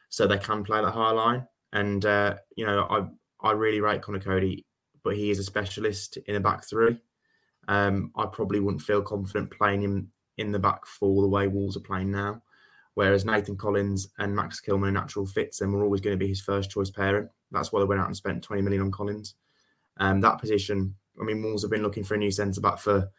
so 0.09 0.27
they 0.27 0.37
can 0.37 0.63
play 0.63 0.81
that 0.81 0.91
high 0.91 1.11
line. 1.11 1.47
And 1.73 2.03
uh, 2.05 2.35
you 2.55 2.65
know, 2.65 2.87
I 2.89 3.47
I 3.47 3.51
really 3.53 3.81
rate 3.81 4.01
Conor 4.01 4.19
Coady, 4.19 4.65
but 5.03 5.15
he 5.15 5.29
is 5.29 5.39
a 5.39 5.43
specialist 5.43 6.17
in 6.25 6.35
a 6.35 6.39
back 6.39 6.63
three. 6.65 6.97
Um, 7.67 8.11
I 8.15 8.25
probably 8.25 8.59
wouldn't 8.59 8.81
feel 8.81 9.03
confident 9.03 9.51
playing 9.51 9.83
him 9.83 10.11
in 10.37 10.51
the 10.51 10.59
back 10.59 10.85
four 10.85 11.21
the 11.21 11.27
way 11.27 11.47
Wolves 11.47 11.77
are 11.77 11.81
playing 11.81 12.11
now. 12.11 12.41
Whereas 12.93 13.25
Nathan 13.25 13.55
Collins 13.55 14.09
and 14.17 14.35
Max 14.35 14.59
Kilman 14.59 14.89
are 14.89 14.91
natural 14.91 15.25
fits 15.25 15.61
and 15.61 15.73
were 15.73 15.83
always 15.83 16.01
going 16.01 16.13
to 16.13 16.23
be 16.23 16.27
his 16.27 16.41
first 16.41 16.69
choice 16.69 16.89
pairing. 16.89 17.29
That's 17.51 17.71
why 17.71 17.79
they 17.79 17.85
went 17.85 18.01
out 18.01 18.07
and 18.07 18.17
spent 18.17 18.43
20 18.43 18.61
million 18.61 18.81
on 18.81 18.91
Collins. 18.91 19.35
Um, 19.97 20.19
that 20.21 20.39
position, 20.39 20.95
I 21.19 21.23
mean, 21.23 21.41
Wolves 21.41 21.63
have 21.63 21.71
been 21.71 21.83
looking 21.83 22.03
for 22.03 22.15
a 22.15 22.17
new 22.17 22.31
centre 22.31 22.61
back 22.61 22.79
for 22.79 23.09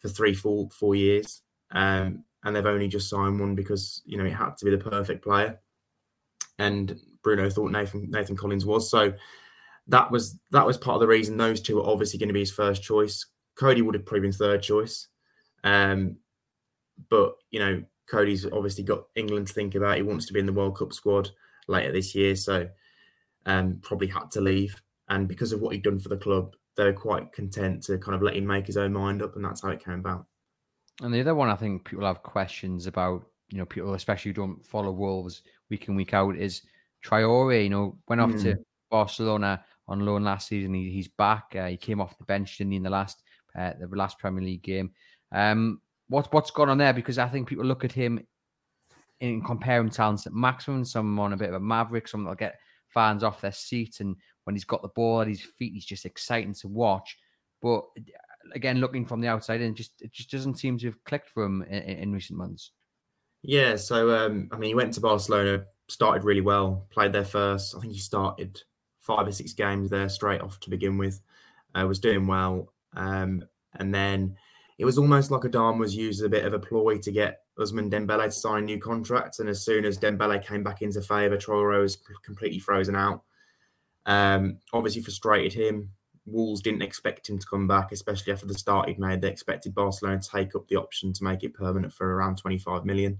for 0.00 0.08
three, 0.08 0.34
four, 0.34 0.68
four 0.70 0.94
years. 0.94 1.42
Um, 1.70 2.24
and 2.44 2.54
they've 2.54 2.66
only 2.66 2.88
just 2.88 3.08
signed 3.08 3.38
one 3.38 3.54
because, 3.54 4.02
you 4.04 4.18
know, 4.18 4.24
it 4.24 4.32
had 4.32 4.56
to 4.58 4.64
be 4.64 4.72
the 4.72 4.78
perfect 4.78 5.22
player 5.22 5.60
and 6.58 6.98
Bruno 7.22 7.48
thought 7.50 7.70
Nathan 7.70 8.10
Nathan 8.10 8.36
Collins 8.36 8.66
was. 8.66 8.90
So 8.90 9.12
that 9.88 10.10
was 10.10 10.38
that 10.50 10.66
was 10.66 10.78
part 10.78 10.96
of 10.96 11.00
the 11.00 11.06
reason 11.06 11.36
those 11.36 11.60
two 11.60 11.76
were 11.76 11.86
obviously 11.86 12.18
going 12.18 12.28
to 12.28 12.34
be 12.34 12.40
his 12.40 12.52
first 12.52 12.82
choice. 12.82 13.26
Coady 13.54 13.82
would 13.82 13.94
have 13.94 14.06
probably 14.06 14.20
been 14.22 14.32
third 14.32 14.62
choice, 14.62 15.08
um, 15.64 16.16
but 17.08 17.34
you 17.50 17.58
know 17.58 17.82
Coady's 18.10 18.46
obviously 18.46 18.84
got 18.84 19.04
England 19.14 19.48
to 19.48 19.52
think 19.52 19.74
about. 19.74 19.96
He 19.96 20.02
wants 20.02 20.26
to 20.26 20.32
be 20.32 20.40
in 20.40 20.46
the 20.46 20.52
World 20.52 20.76
Cup 20.76 20.92
squad 20.92 21.30
later 21.68 21.92
this 21.92 22.14
year, 22.14 22.36
so 22.36 22.68
um, 23.46 23.78
probably 23.82 24.08
had 24.08 24.30
to 24.32 24.40
leave. 24.40 24.80
And 25.08 25.28
because 25.28 25.52
of 25.52 25.60
what 25.60 25.74
he'd 25.74 25.82
done 25.82 25.98
for 25.98 26.08
the 26.08 26.16
club, 26.16 26.54
they 26.76 26.84
were 26.84 26.92
quite 26.92 27.32
content 27.32 27.82
to 27.84 27.98
kind 27.98 28.14
of 28.14 28.22
let 28.22 28.36
him 28.36 28.46
make 28.46 28.66
his 28.66 28.76
own 28.76 28.92
mind 28.92 29.22
up, 29.22 29.36
and 29.36 29.44
that's 29.44 29.62
how 29.62 29.70
it 29.70 29.84
came 29.84 29.94
about. 29.94 30.26
And 31.00 31.12
the 31.12 31.20
other 31.20 31.34
one 31.34 31.48
I 31.48 31.56
think 31.56 31.84
people 31.84 32.06
have 32.06 32.22
questions 32.22 32.86
about, 32.86 33.24
you 33.50 33.58
know, 33.58 33.64
people 33.64 33.94
especially 33.94 34.30
who 34.30 34.34
don't 34.34 34.66
follow 34.66 34.92
Wolves 34.92 35.42
week 35.70 35.88
in, 35.88 35.96
week 35.96 36.14
out, 36.14 36.36
is 36.36 36.62
Traore, 37.04 37.62
you 37.62 37.70
know, 37.70 37.98
went 38.08 38.20
off 38.20 38.36
to 38.42 38.56
Barcelona 38.90 39.64
on 39.88 40.00
loan 40.00 40.24
last 40.24 40.48
season. 40.48 40.74
He, 40.74 40.90
he's 40.90 41.08
back. 41.08 41.54
Uh, 41.56 41.66
he 41.66 41.76
came 41.76 42.00
off 42.00 42.18
the 42.18 42.24
bench, 42.24 42.58
didn't 42.58 42.72
he, 42.72 42.76
in 42.76 42.82
the 42.82 42.90
last 42.90 43.22
uh, 43.58 43.72
the 43.78 43.88
last 43.96 44.18
Premier 44.18 44.42
League 44.42 44.62
game. 44.62 44.92
Um, 45.32 45.80
what, 46.08 46.32
what's 46.32 46.50
gone 46.50 46.68
on 46.68 46.78
there? 46.78 46.92
Because 46.92 47.18
I 47.18 47.28
think 47.28 47.48
people 47.48 47.64
look 47.64 47.84
at 47.84 47.92
him 47.92 48.26
and 49.20 49.44
compare 49.44 49.80
him 49.80 49.90
talents 49.90 50.26
at 50.26 50.32
maximum. 50.32 50.84
Some 50.84 51.18
on 51.18 51.32
a 51.32 51.36
bit 51.36 51.48
of 51.48 51.54
a 51.54 51.60
maverick, 51.60 52.08
some 52.08 52.24
that'll 52.24 52.36
get 52.36 52.58
fans 52.88 53.22
off 53.22 53.40
their 53.40 53.52
seat. 53.52 54.00
And 54.00 54.16
when 54.44 54.54
he's 54.54 54.64
got 54.64 54.82
the 54.82 54.88
ball 54.88 55.20
at 55.20 55.28
his 55.28 55.42
feet, 55.42 55.72
he's 55.74 55.84
just 55.84 56.04
exciting 56.04 56.54
to 56.54 56.68
watch. 56.68 57.16
But 57.60 57.84
again, 58.54 58.78
looking 58.78 59.06
from 59.06 59.20
the 59.20 59.28
outside 59.28 59.60
in, 59.60 59.74
just 59.74 60.02
it 60.02 60.12
just 60.12 60.30
doesn't 60.30 60.58
seem 60.58 60.78
to 60.78 60.86
have 60.86 61.04
clicked 61.04 61.30
for 61.30 61.44
him 61.44 61.62
in, 61.62 61.82
in 61.82 62.12
recent 62.12 62.38
months. 62.38 62.72
Yeah, 63.42 63.76
so 63.76 64.14
um, 64.14 64.48
I 64.52 64.56
mean, 64.56 64.68
he 64.68 64.74
went 64.74 64.94
to 64.94 65.00
Barcelona, 65.00 65.64
started 65.88 66.24
really 66.24 66.40
well, 66.40 66.86
played 66.90 67.12
there 67.12 67.24
first. 67.24 67.74
I 67.76 67.80
think 67.80 67.92
he 67.92 67.98
started 67.98 68.60
five 69.00 69.26
or 69.26 69.32
six 69.32 69.52
games 69.52 69.90
there 69.90 70.08
straight 70.08 70.40
off 70.40 70.60
to 70.60 70.70
begin 70.70 70.96
with. 70.98 71.20
Uh, 71.74 71.86
was 71.86 71.98
doing 71.98 72.26
well, 72.26 72.72
um, 72.94 73.42
and 73.76 73.94
then 73.94 74.36
it 74.78 74.84
was 74.84 74.98
almost 74.98 75.30
like 75.30 75.44
Adam 75.44 75.78
was 75.78 75.94
used 75.94 76.20
as 76.20 76.26
a 76.26 76.30
bit 76.30 76.44
of 76.44 76.54
a 76.54 76.58
ploy 76.58 76.98
to 76.98 77.12
get 77.12 77.42
Ousmane 77.58 77.90
Dembele 77.90 78.24
to 78.24 78.32
sign 78.32 78.64
new 78.64 78.80
contracts. 78.80 79.38
And 79.38 79.48
as 79.48 79.64
soon 79.64 79.84
as 79.84 79.98
Dembele 79.98 80.44
came 80.44 80.62
back 80.62 80.82
into 80.82 81.02
favour, 81.02 81.36
Traore 81.36 81.80
was 81.80 81.98
completely 82.24 82.58
frozen 82.58 82.96
out. 82.96 83.22
Um, 84.06 84.58
obviously 84.72 85.02
frustrated 85.02 85.52
him. 85.52 85.90
Wolves 86.24 86.62
didn't 86.62 86.82
expect 86.82 87.28
him 87.28 87.38
to 87.38 87.46
come 87.46 87.66
back, 87.66 87.92
especially 87.92 88.32
after 88.32 88.46
the 88.46 88.54
start 88.54 88.88
he'd 88.88 88.98
made. 88.98 89.20
They 89.20 89.30
expected 89.30 89.74
Barcelona 89.74 90.20
to 90.20 90.28
take 90.28 90.54
up 90.54 90.68
the 90.68 90.76
option 90.76 91.12
to 91.12 91.24
make 91.24 91.42
it 91.42 91.54
permanent 91.54 91.92
for 91.92 92.14
around 92.14 92.38
25 92.38 92.84
million. 92.84 93.18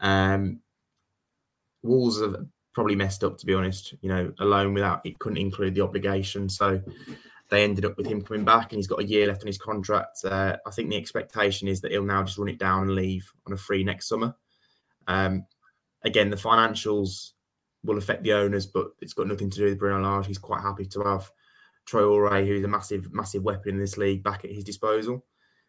Um, 0.00 0.60
Wolves 1.82 2.20
have 2.20 2.36
probably 2.72 2.94
messed 2.94 3.24
up, 3.24 3.36
to 3.38 3.46
be 3.46 3.54
honest. 3.54 3.94
You 4.00 4.08
know, 4.08 4.32
alone 4.38 4.74
without 4.74 5.04
it 5.04 5.18
couldn't 5.18 5.38
include 5.38 5.74
the 5.74 5.80
obligation, 5.80 6.48
so 6.48 6.80
they 7.50 7.64
ended 7.64 7.84
up 7.84 7.96
with 7.96 8.06
him 8.06 8.22
coming 8.22 8.44
back, 8.44 8.72
and 8.72 8.78
he's 8.78 8.86
got 8.86 9.00
a 9.00 9.04
year 9.06 9.26
left 9.26 9.42
on 9.42 9.48
his 9.48 9.58
contract. 9.58 10.24
Uh, 10.24 10.56
I 10.66 10.70
think 10.70 10.88
the 10.88 10.96
expectation 10.96 11.68
is 11.68 11.80
that 11.80 11.90
he'll 11.90 12.04
now 12.04 12.22
just 12.22 12.38
run 12.38 12.48
it 12.48 12.58
down 12.58 12.82
and 12.82 12.94
leave 12.94 13.30
on 13.46 13.52
a 13.52 13.56
free 13.56 13.82
next 13.82 14.08
summer. 14.08 14.34
Um, 15.06 15.44
again, 16.04 16.30
the 16.30 16.36
financials 16.36 17.30
will 17.82 17.98
affect 17.98 18.22
the 18.22 18.32
owners, 18.32 18.66
but 18.66 18.92
it's 19.00 19.14
got 19.14 19.26
nothing 19.26 19.50
to 19.50 19.58
do 19.58 19.64
with 19.64 19.78
Bruno 19.78 20.00
Lage. 20.00 20.26
He's 20.26 20.38
quite 20.38 20.62
happy 20.62 20.84
to 20.86 21.02
have 21.02 21.30
Troy 21.86 22.02
Traore, 22.02 22.46
who's 22.46 22.64
a 22.64 22.68
massive, 22.68 23.12
massive 23.12 23.42
weapon 23.42 23.74
in 23.74 23.80
this 23.80 23.98
league, 23.98 24.22
back 24.22 24.44
at 24.44 24.52
his 24.52 24.64
disposal. 24.64 25.24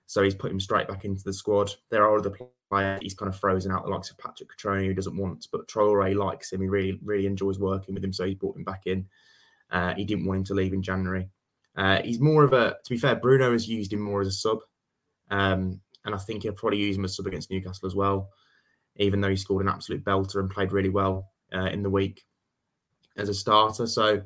So 0.06 0.22
he's 0.22 0.36
put 0.36 0.52
him 0.52 0.60
straight 0.60 0.88
back 0.88 1.06
into 1.06 1.24
the 1.24 1.34
squad. 1.34 1.72
There 1.90 2.04
are 2.04 2.18
other 2.18 2.36
players 2.70 3.00
he's 3.02 3.14
kind 3.14 3.30
of 3.30 3.40
frozen 3.40 3.72
out, 3.72 3.86
the 3.86 3.92
likes 3.92 4.12
of 4.12 4.18
Patrick 4.18 4.50
Cutrone, 4.50 4.86
who 4.86 4.94
doesn't 4.94 5.18
want, 5.18 5.48
but 5.52 5.68
Troy 5.68 5.86
Traore 5.86 6.16
likes 6.16 6.52
him. 6.52 6.62
He 6.62 6.68
really, 6.68 7.00
really 7.04 7.26
enjoys 7.26 7.60
working 7.60 7.96
with 7.96 8.04
him, 8.04 8.14
so 8.14 8.26
he 8.26 8.36
brought 8.36 8.58
him 8.58 8.64
back 8.64 8.84
in. 8.86 9.08
Uh, 9.72 9.94
he 9.94 10.04
didn't 10.04 10.26
want 10.26 10.40
him 10.40 10.44
to 10.46 10.54
leave 10.54 10.74
in 10.74 10.84
January. 10.84 11.30
Uh, 11.76 12.02
he's 12.02 12.20
more 12.20 12.44
of 12.44 12.54
a, 12.54 12.76
to 12.84 12.90
be 12.90 12.98
fair, 12.98 13.16
Bruno 13.16 13.52
has 13.52 13.68
used 13.68 13.94
him 13.94 14.02
more 14.02 14.22
as 14.22 14.28
a 14.28 14.32
sub, 14.32 14.60
um, 15.30 15.80
and 16.06 16.14
I 16.14 16.18
think 16.18 16.44
he'll 16.44 16.54
probably 16.54 16.80
use 16.80 16.98
him 16.98 17.06
as 17.06 17.16
sub 17.16 17.28
against 17.28 17.52
Newcastle 17.52 17.88
as 17.88 17.96
well. 17.96 18.30
Even 18.98 19.22
though 19.22 19.30
he 19.30 19.38
scored 19.38 19.64
an 19.64 19.72
absolute 19.72 20.04
belter 20.04 20.42
and 20.42 20.50
played 20.50 20.74
really 20.74 20.90
well 20.90 21.32
uh, 21.56 21.68
in 21.68 21.82
the 21.82 21.90
week 21.90 22.24
as 23.16 23.30
a 23.30 23.34
starter, 23.34 23.88
so 23.88 24.22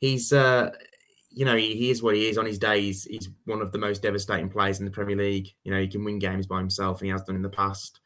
he's 0.00 0.32
uh, 0.32 0.70
you 1.34 1.44
know, 1.44 1.56
he, 1.56 1.74
he, 1.74 1.90
is 1.90 2.02
what 2.02 2.14
he 2.14 2.28
is 2.28 2.36
on 2.36 2.46
his 2.46 2.58
days. 2.58 3.04
He's 3.04 3.30
one 3.46 3.62
of 3.62 3.72
the 3.72 3.78
most 3.78 4.02
devastating 4.02 4.50
players 4.50 4.78
in 4.78 4.84
the 4.84 4.90
Premier 4.90 5.16
League. 5.16 5.48
You 5.64 5.72
know, 5.72 5.80
he 5.80 5.88
can 5.88 6.04
win 6.04 6.18
games 6.18 6.46
by 6.46 6.58
himself, 6.58 7.00
and 7.00 7.06
he 7.06 7.12
has 7.12 7.22
done 7.22 7.36
in 7.36 7.42
the 7.42 7.48
past. 7.48 8.00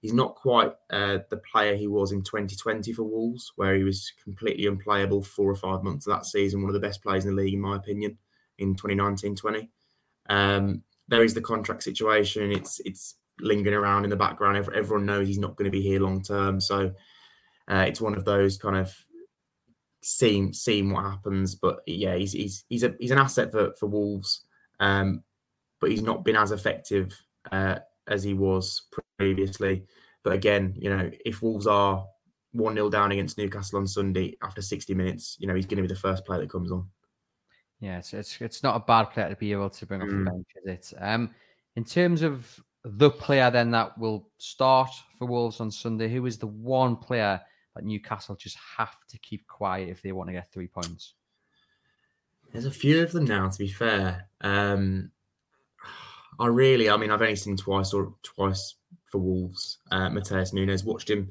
He's 0.00 0.12
not 0.14 0.34
quite 0.34 0.72
uh, 0.90 1.18
the 1.28 1.36
player 1.52 1.76
he 1.76 1.86
was 1.86 2.12
in 2.12 2.22
2020 2.22 2.92
for 2.92 3.02
Wolves, 3.02 3.52
where 3.56 3.74
he 3.74 3.84
was 3.84 4.12
completely 4.24 4.66
unplayable 4.66 5.22
four 5.22 5.50
or 5.50 5.56
five 5.56 5.82
months 5.82 6.06
of 6.06 6.14
that 6.14 6.24
season. 6.24 6.62
One 6.62 6.70
of 6.70 6.74
the 6.74 6.86
best 6.86 7.02
players 7.02 7.26
in 7.26 7.36
the 7.36 7.42
league, 7.42 7.54
in 7.54 7.60
my 7.60 7.76
opinion, 7.76 8.16
in 8.58 8.76
2019-20. 8.76 9.68
Um, 10.30 10.82
there 11.08 11.22
is 11.22 11.34
the 11.34 11.42
contract 11.42 11.82
situation. 11.82 12.50
It's 12.50 12.80
it's 12.84 13.16
lingering 13.40 13.74
around 13.74 14.04
in 14.04 14.10
the 14.10 14.16
background. 14.16 14.56
Everyone 14.56 15.04
knows 15.04 15.26
he's 15.26 15.38
not 15.38 15.56
going 15.56 15.70
to 15.70 15.70
be 15.70 15.82
here 15.82 16.00
long 16.00 16.22
term. 16.22 16.60
So 16.60 16.92
uh, 17.68 17.84
it's 17.86 18.00
one 18.00 18.14
of 18.14 18.24
those 18.24 18.56
kind 18.56 18.76
of 18.76 18.94
seeing 20.02 20.52
seeing 20.52 20.90
what 20.90 21.04
happens. 21.04 21.54
But 21.54 21.80
yeah, 21.86 22.16
he's 22.16 22.32
he's 22.32 22.64
he's 22.68 22.84
a 22.84 22.94
he's 22.98 23.10
an 23.10 23.18
asset 23.18 23.50
for 23.50 23.74
for 23.78 23.86
Wolves, 23.86 24.44
um, 24.78 25.24
but 25.80 25.90
he's 25.90 26.02
not 26.02 26.24
been 26.24 26.36
as 26.36 26.52
effective 26.52 27.20
uh, 27.52 27.80
as 28.10 28.22
he 28.22 28.34
was 28.34 28.82
previously. 29.18 29.84
But 30.22 30.34
again, 30.34 30.74
you 30.76 30.90
know, 30.90 31.10
if 31.24 31.42
Wolves 31.42 31.66
are 31.66 32.06
one 32.52 32.74
0 32.74 32.90
down 32.90 33.12
against 33.12 33.38
Newcastle 33.38 33.78
on 33.78 33.86
Sunday 33.86 34.36
after 34.42 34.60
sixty 34.60 34.94
minutes, 34.94 35.36
you 35.40 35.46
know, 35.46 35.54
he's 35.54 35.66
going 35.66 35.76
to 35.76 35.88
be 35.88 35.94
the 35.94 36.00
first 36.00 36.26
player 36.26 36.40
that 36.40 36.50
comes 36.50 36.70
on. 36.70 36.86
Yeah, 37.80 37.98
it's 37.98 38.12
it's, 38.12 38.40
it's 38.40 38.62
not 38.62 38.76
a 38.76 38.84
bad 38.84 39.04
player 39.10 39.28
to 39.30 39.36
be 39.36 39.52
able 39.52 39.70
to 39.70 39.86
bring 39.86 40.02
off 40.02 40.08
mm. 40.08 40.24
the 40.24 40.30
bench, 40.30 40.46
is 40.56 40.92
it? 40.92 40.98
Um, 41.00 41.30
in 41.76 41.84
terms 41.84 42.22
of 42.22 42.60
the 42.84 43.10
player 43.10 43.50
then 43.50 43.70
that 43.70 43.96
will 43.98 44.28
start 44.38 44.90
for 45.18 45.26
Wolves 45.26 45.60
on 45.60 45.70
Sunday, 45.70 46.08
who 46.08 46.26
is 46.26 46.38
the 46.38 46.46
one 46.46 46.96
player 46.96 47.40
that 47.74 47.84
Newcastle 47.84 48.36
just 48.36 48.56
have 48.76 48.96
to 49.08 49.18
keep 49.18 49.46
quiet 49.46 49.88
if 49.88 50.02
they 50.02 50.12
want 50.12 50.28
to 50.28 50.32
get 50.32 50.52
three 50.52 50.66
points? 50.66 51.14
There's 52.52 52.66
a 52.66 52.70
few 52.70 53.02
of 53.02 53.12
them 53.12 53.24
now, 53.24 53.48
to 53.48 53.58
be 53.58 53.68
fair. 53.68 54.28
Um, 54.40 55.10
I 56.40 56.46
really, 56.46 56.88
I 56.88 56.96
mean, 56.96 57.10
I've 57.10 57.20
only 57.20 57.36
seen 57.36 57.56
twice 57.56 57.92
or 57.92 58.14
twice 58.22 58.74
for 59.04 59.18
Wolves. 59.18 59.78
Uh, 59.90 60.08
Matheus 60.08 60.54
Nunes 60.54 60.84
watched 60.84 61.10
him 61.10 61.30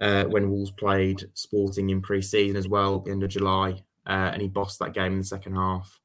uh, 0.00 0.24
when 0.24 0.48
Wolves 0.48 0.70
played 0.70 1.24
Sporting 1.34 1.90
in 1.90 2.00
pre-season 2.00 2.56
as 2.56 2.68
well, 2.68 3.04
end 3.08 3.24
of 3.24 3.30
July, 3.30 3.82
uh, 4.06 4.30
and 4.32 4.40
he 4.40 4.46
bossed 4.46 4.78
that 4.78 4.94
game 4.94 5.12
in 5.12 5.18
the 5.18 5.24
second 5.24 5.56
half. 5.56 6.00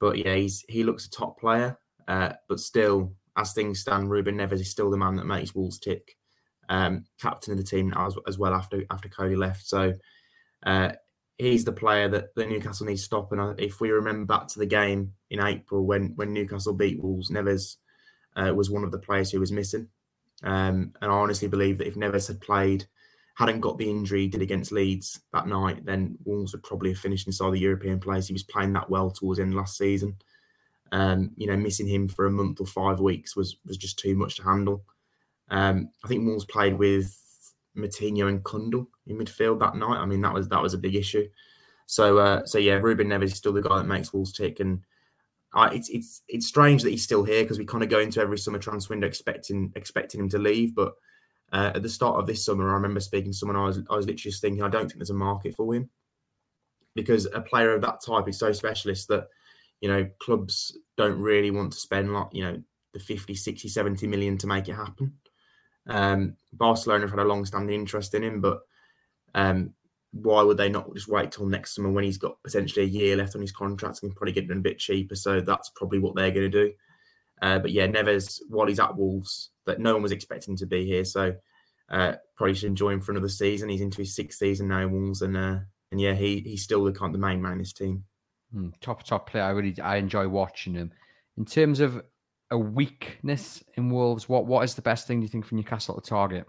But 0.00 0.18
yeah, 0.18 0.34
he's 0.34 0.64
he 0.68 0.84
looks 0.84 1.06
a 1.06 1.10
top 1.10 1.40
player, 1.40 1.76
uh, 2.06 2.34
but 2.48 2.60
still, 2.60 3.12
as 3.36 3.52
things 3.52 3.80
stand, 3.80 4.08
Ruben 4.08 4.36
Neves 4.36 4.60
is 4.60 4.70
still 4.70 4.90
the 4.90 4.96
man 4.96 5.16
that 5.16 5.26
makes 5.26 5.54
Wolves 5.54 5.80
tick. 5.80 6.16
Um, 6.68 7.06
captain 7.20 7.52
of 7.52 7.58
the 7.58 7.64
team 7.64 7.92
as, 7.96 8.14
as 8.28 8.38
well 8.38 8.54
after 8.54 8.84
after 8.90 9.08
Coady 9.08 9.34
left, 9.34 9.66
so 9.66 9.94
uh, 10.64 10.92
he's 11.38 11.64
the 11.64 11.72
player 11.72 12.08
that, 12.08 12.34
that 12.34 12.48
Newcastle 12.48 12.86
needs 12.86 13.02
to 13.02 13.06
stop. 13.06 13.32
And 13.32 13.58
if 13.58 13.80
we 13.80 13.90
remember 13.90 14.26
back 14.26 14.48
to 14.48 14.58
the 14.58 14.66
game 14.66 15.14
in 15.30 15.40
April 15.40 15.84
when 15.86 16.12
when 16.16 16.32
Newcastle 16.32 16.74
beat 16.74 17.02
Wolves, 17.02 17.30
Neves 17.30 17.76
uh, 18.36 18.52
was 18.54 18.70
one 18.70 18.84
of 18.84 18.90
the 18.90 18.98
players 18.98 19.30
who 19.30 19.40
was 19.40 19.52
missing. 19.52 19.88
Um, 20.42 20.92
and 21.00 21.10
I 21.10 21.14
honestly 21.14 21.48
believe 21.48 21.78
that 21.78 21.86
if 21.86 21.94
Neves 21.94 22.28
had 22.28 22.40
played, 22.40 22.86
hadn't 23.36 23.60
got 23.60 23.78
the 23.78 23.90
injury 23.90 24.22
he 24.22 24.28
did 24.28 24.42
against 24.42 24.72
Leeds 24.72 25.20
that 25.32 25.46
night, 25.46 25.84
then 25.84 26.18
Wolves 26.24 26.52
would 26.52 26.62
probably 26.64 26.90
have 26.90 26.98
finished 26.98 27.26
inside 27.26 27.52
the 27.52 27.60
European 27.60 28.00
place. 28.00 28.26
He 28.26 28.32
was 28.32 28.42
playing 28.42 28.72
that 28.74 28.90
well 28.90 29.10
towards 29.10 29.40
end 29.40 29.54
last 29.54 29.78
season. 29.78 30.16
Um, 30.90 31.30
you 31.36 31.46
know, 31.46 31.56
missing 31.56 31.86
him 31.86 32.08
for 32.08 32.26
a 32.26 32.30
month 32.30 32.60
or 32.60 32.66
five 32.66 32.98
weeks 32.98 33.36
was 33.36 33.56
was 33.64 33.76
just 33.76 33.98
too 33.98 34.16
much 34.16 34.36
to 34.36 34.42
handle. 34.42 34.84
Um, 35.50 35.90
I 36.04 36.08
think 36.08 36.26
Wolves 36.26 36.44
played 36.44 36.78
with 36.78 37.16
Moutinho 37.76 38.28
and 38.28 38.44
Cundle 38.44 38.88
in 39.06 39.18
midfield 39.18 39.60
that 39.60 39.76
night. 39.76 39.98
I 39.98 40.06
mean, 40.06 40.20
that 40.22 40.34
was 40.34 40.48
that 40.48 40.62
was 40.62 40.74
a 40.74 40.78
big 40.78 40.94
issue. 40.94 41.28
So, 41.86 42.18
uh, 42.18 42.44
so 42.44 42.58
yeah, 42.58 42.74
Ruben 42.74 43.08
Neves 43.08 43.24
is 43.24 43.34
still 43.34 43.52
the 43.52 43.62
guy 43.62 43.78
that 43.78 43.86
makes 43.86 44.12
Wolves 44.12 44.32
tick, 44.32 44.60
and 44.60 44.82
I, 45.54 45.74
it's 45.74 45.88
it's 45.88 46.22
it's 46.28 46.46
strange 46.46 46.82
that 46.82 46.90
he's 46.90 47.04
still 47.04 47.24
here 47.24 47.42
because 47.42 47.58
we 47.58 47.64
kind 47.64 47.82
of 47.82 47.88
go 47.88 48.00
into 48.00 48.20
every 48.20 48.38
summer 48.38 48.58
transfer 48.58 48.92
window 48.92 49.06
expecting 49.06 49.72
expecting 49.74 50.20
him 50.20 50.28
to 50.30 50.38
leave. 50.38 50.74
But 50.74 50.94
uh, 51.52 51.72
at 51.74 51.82
the 51.82 51.88
start 51.88 52.18
of 52.18 52.26
this 52.26 52.44
summer, 52.44 52.68
I 52.68 52.74
remember 52.74 53.00
speaking 53.00 53.32
to 53.32 53.36
someone. 53.36 53.56
I 53.56 53.64
was 53.64 53.78
I 53.90 53.96
was 53.96 54.06
literally 54.06 54.30
just 54.30 54.42
thinking, 54.42 54.62
I 54.62 54.68
don't 54.68 54.86
think 54.86 54.98
there's 54.98 55.10
a 55.10 55.14
market 55.14 55.54
for 55.56 55.74
him 55.74 55.88
because 56.94 57.26
a 57.32 57.40
player 57.40 57.74
of 57.74 57.80
that 57.82 58.02
type 58.04 58.28
is 58.28 58.38
so 58.38 58.52
specialist 58.52 59.08
that 59.08 59.28
you 59.80 59.88
know 59.88 60.06
clubs 60.18 60.76
don't 60.96 61.18
really 61.18 61.50
want 61.50 61.72
to 61.72 61.78
spend 61.78 62.12
like 62.12 62.26
you 62.32 62.42
know 62.42 62.60
the 62.92 62.98
50 62.98 63.34
60 63.34 63.68
70 63.68 64.06
million 64.06 64.36
to 64.38 64.46
make 64.46 64.68
it 64.68 64.74
happen 64.74 65.12
um, 65.88 66.36
Barcelona 66.52 67.02
have 67.02 67.10
had 67.10 67.20
a 67.20 67.24
long-standing 67.24 67.74
interest 67.74 68.14
in 68.14 68.22
him, 68.22 68.40
but 68.40 68.60
um, 69.34 69.74
why 70.12 70.42
would 70.42 70.56
they 70.56 70.68
not 70.68 70.92
just 70.94 71.08
wait 71.08 71.32
till 71.32 71.46
next 71.46 71.74
summer 71.74 71.90
when 71.90 72.04
he's 72.04 72.18
got 72.18 72.42
potentially 72.42 72.84
a 72.84 72.88
year 72.88 73.16
left 73.16 73.34
on 73.34 73.40
his 73.40 73.52
contract 73.52 74.02
and 74.02 74.14
probably 74.14 74.32
get 74.32 74.44
him 74.44 74.58
a 74.58 74.60
bit 74.60 74.78
cheaper? 74.78 75.14
So 75.14 75.40
that's 75.40 75.70
probably 75.70 75.98
what 75.98 76.14
they're 76.14 76.30
going 76.30 76.50
to 76.50 76.66
do. 76.66 76.72
Uh, 77.40 77.58
but 77.58 77.70
yeah, 77.70 77.86
Neves, 77.86 78.40
while 78.48 78.66
he's 78.66 78.80
at 78.80 78.96
Wolves, 78.96 79.50
that 79.66 79.80
no 79.80 79.92
one 79.92 80.02
was 80.02 80.12
expecting 80.12 80.56
to 80.56 80.66
be 80.66 80.86
here, 80.86 81.04
so 81.04 81.34
uh, 81.88 82.14
probably 82.36 82.54
should 82.54 82.68
enjoy 82.68 82.90
him 82.90 83.00
for 83.00 83.12
another 83.12 83.28
season. 83.28 83.68
He's 83.68 83.80
into 83.80 83.98
his 83.98 84.14
sixth 84.14 84.38
season 84.38 84.68
now 84.68 84.80
in 84.80 84.92
Wolves, 84.92 85.22
and 85.22 85.36
uh, 85.36 85.58
and 85.92 86.00
yeah, 86.00 86.14
he 86.14 86.40
he's 86.40 86.64
still 86.64 86.84
the 86.84 86.92
kind 86.92 87.14
of 87.14 87.20
the 87.20 87.26
main 87.26 87.40
man 87.40 87.52
in 87.52 87.58
this 87.58 87.72
team. 87.72 88.04
Mm, 88.54 88.72
top 88.80 89.04
top 89.04 89.30
player. 89.30 89.44
I 89.44 89.50
really 89.50 89.78
I 89.80 89.96
enjoy 89.96 90.26
watching 90.26 90.74
him. 90.74 90.90
In 91.36 91.44
terms 91.44 91.80
of 91.80 92.02
a 92.50 92.58
weakness 92.58 93.62
in 93.74 93.90
Wolves, 93.90 94.28
what 94.28 94.46
what 94.46 94.64
is 94.64 94.74
the 94.74 94.82
best 94.82 95.06
thing 95.06 95.22
you 95.22 95.28
think 95.28 95.46
for 95.46 95.54
Newcastle 95.54 96.00
to 96.00 96.08
target? 96.08 96.46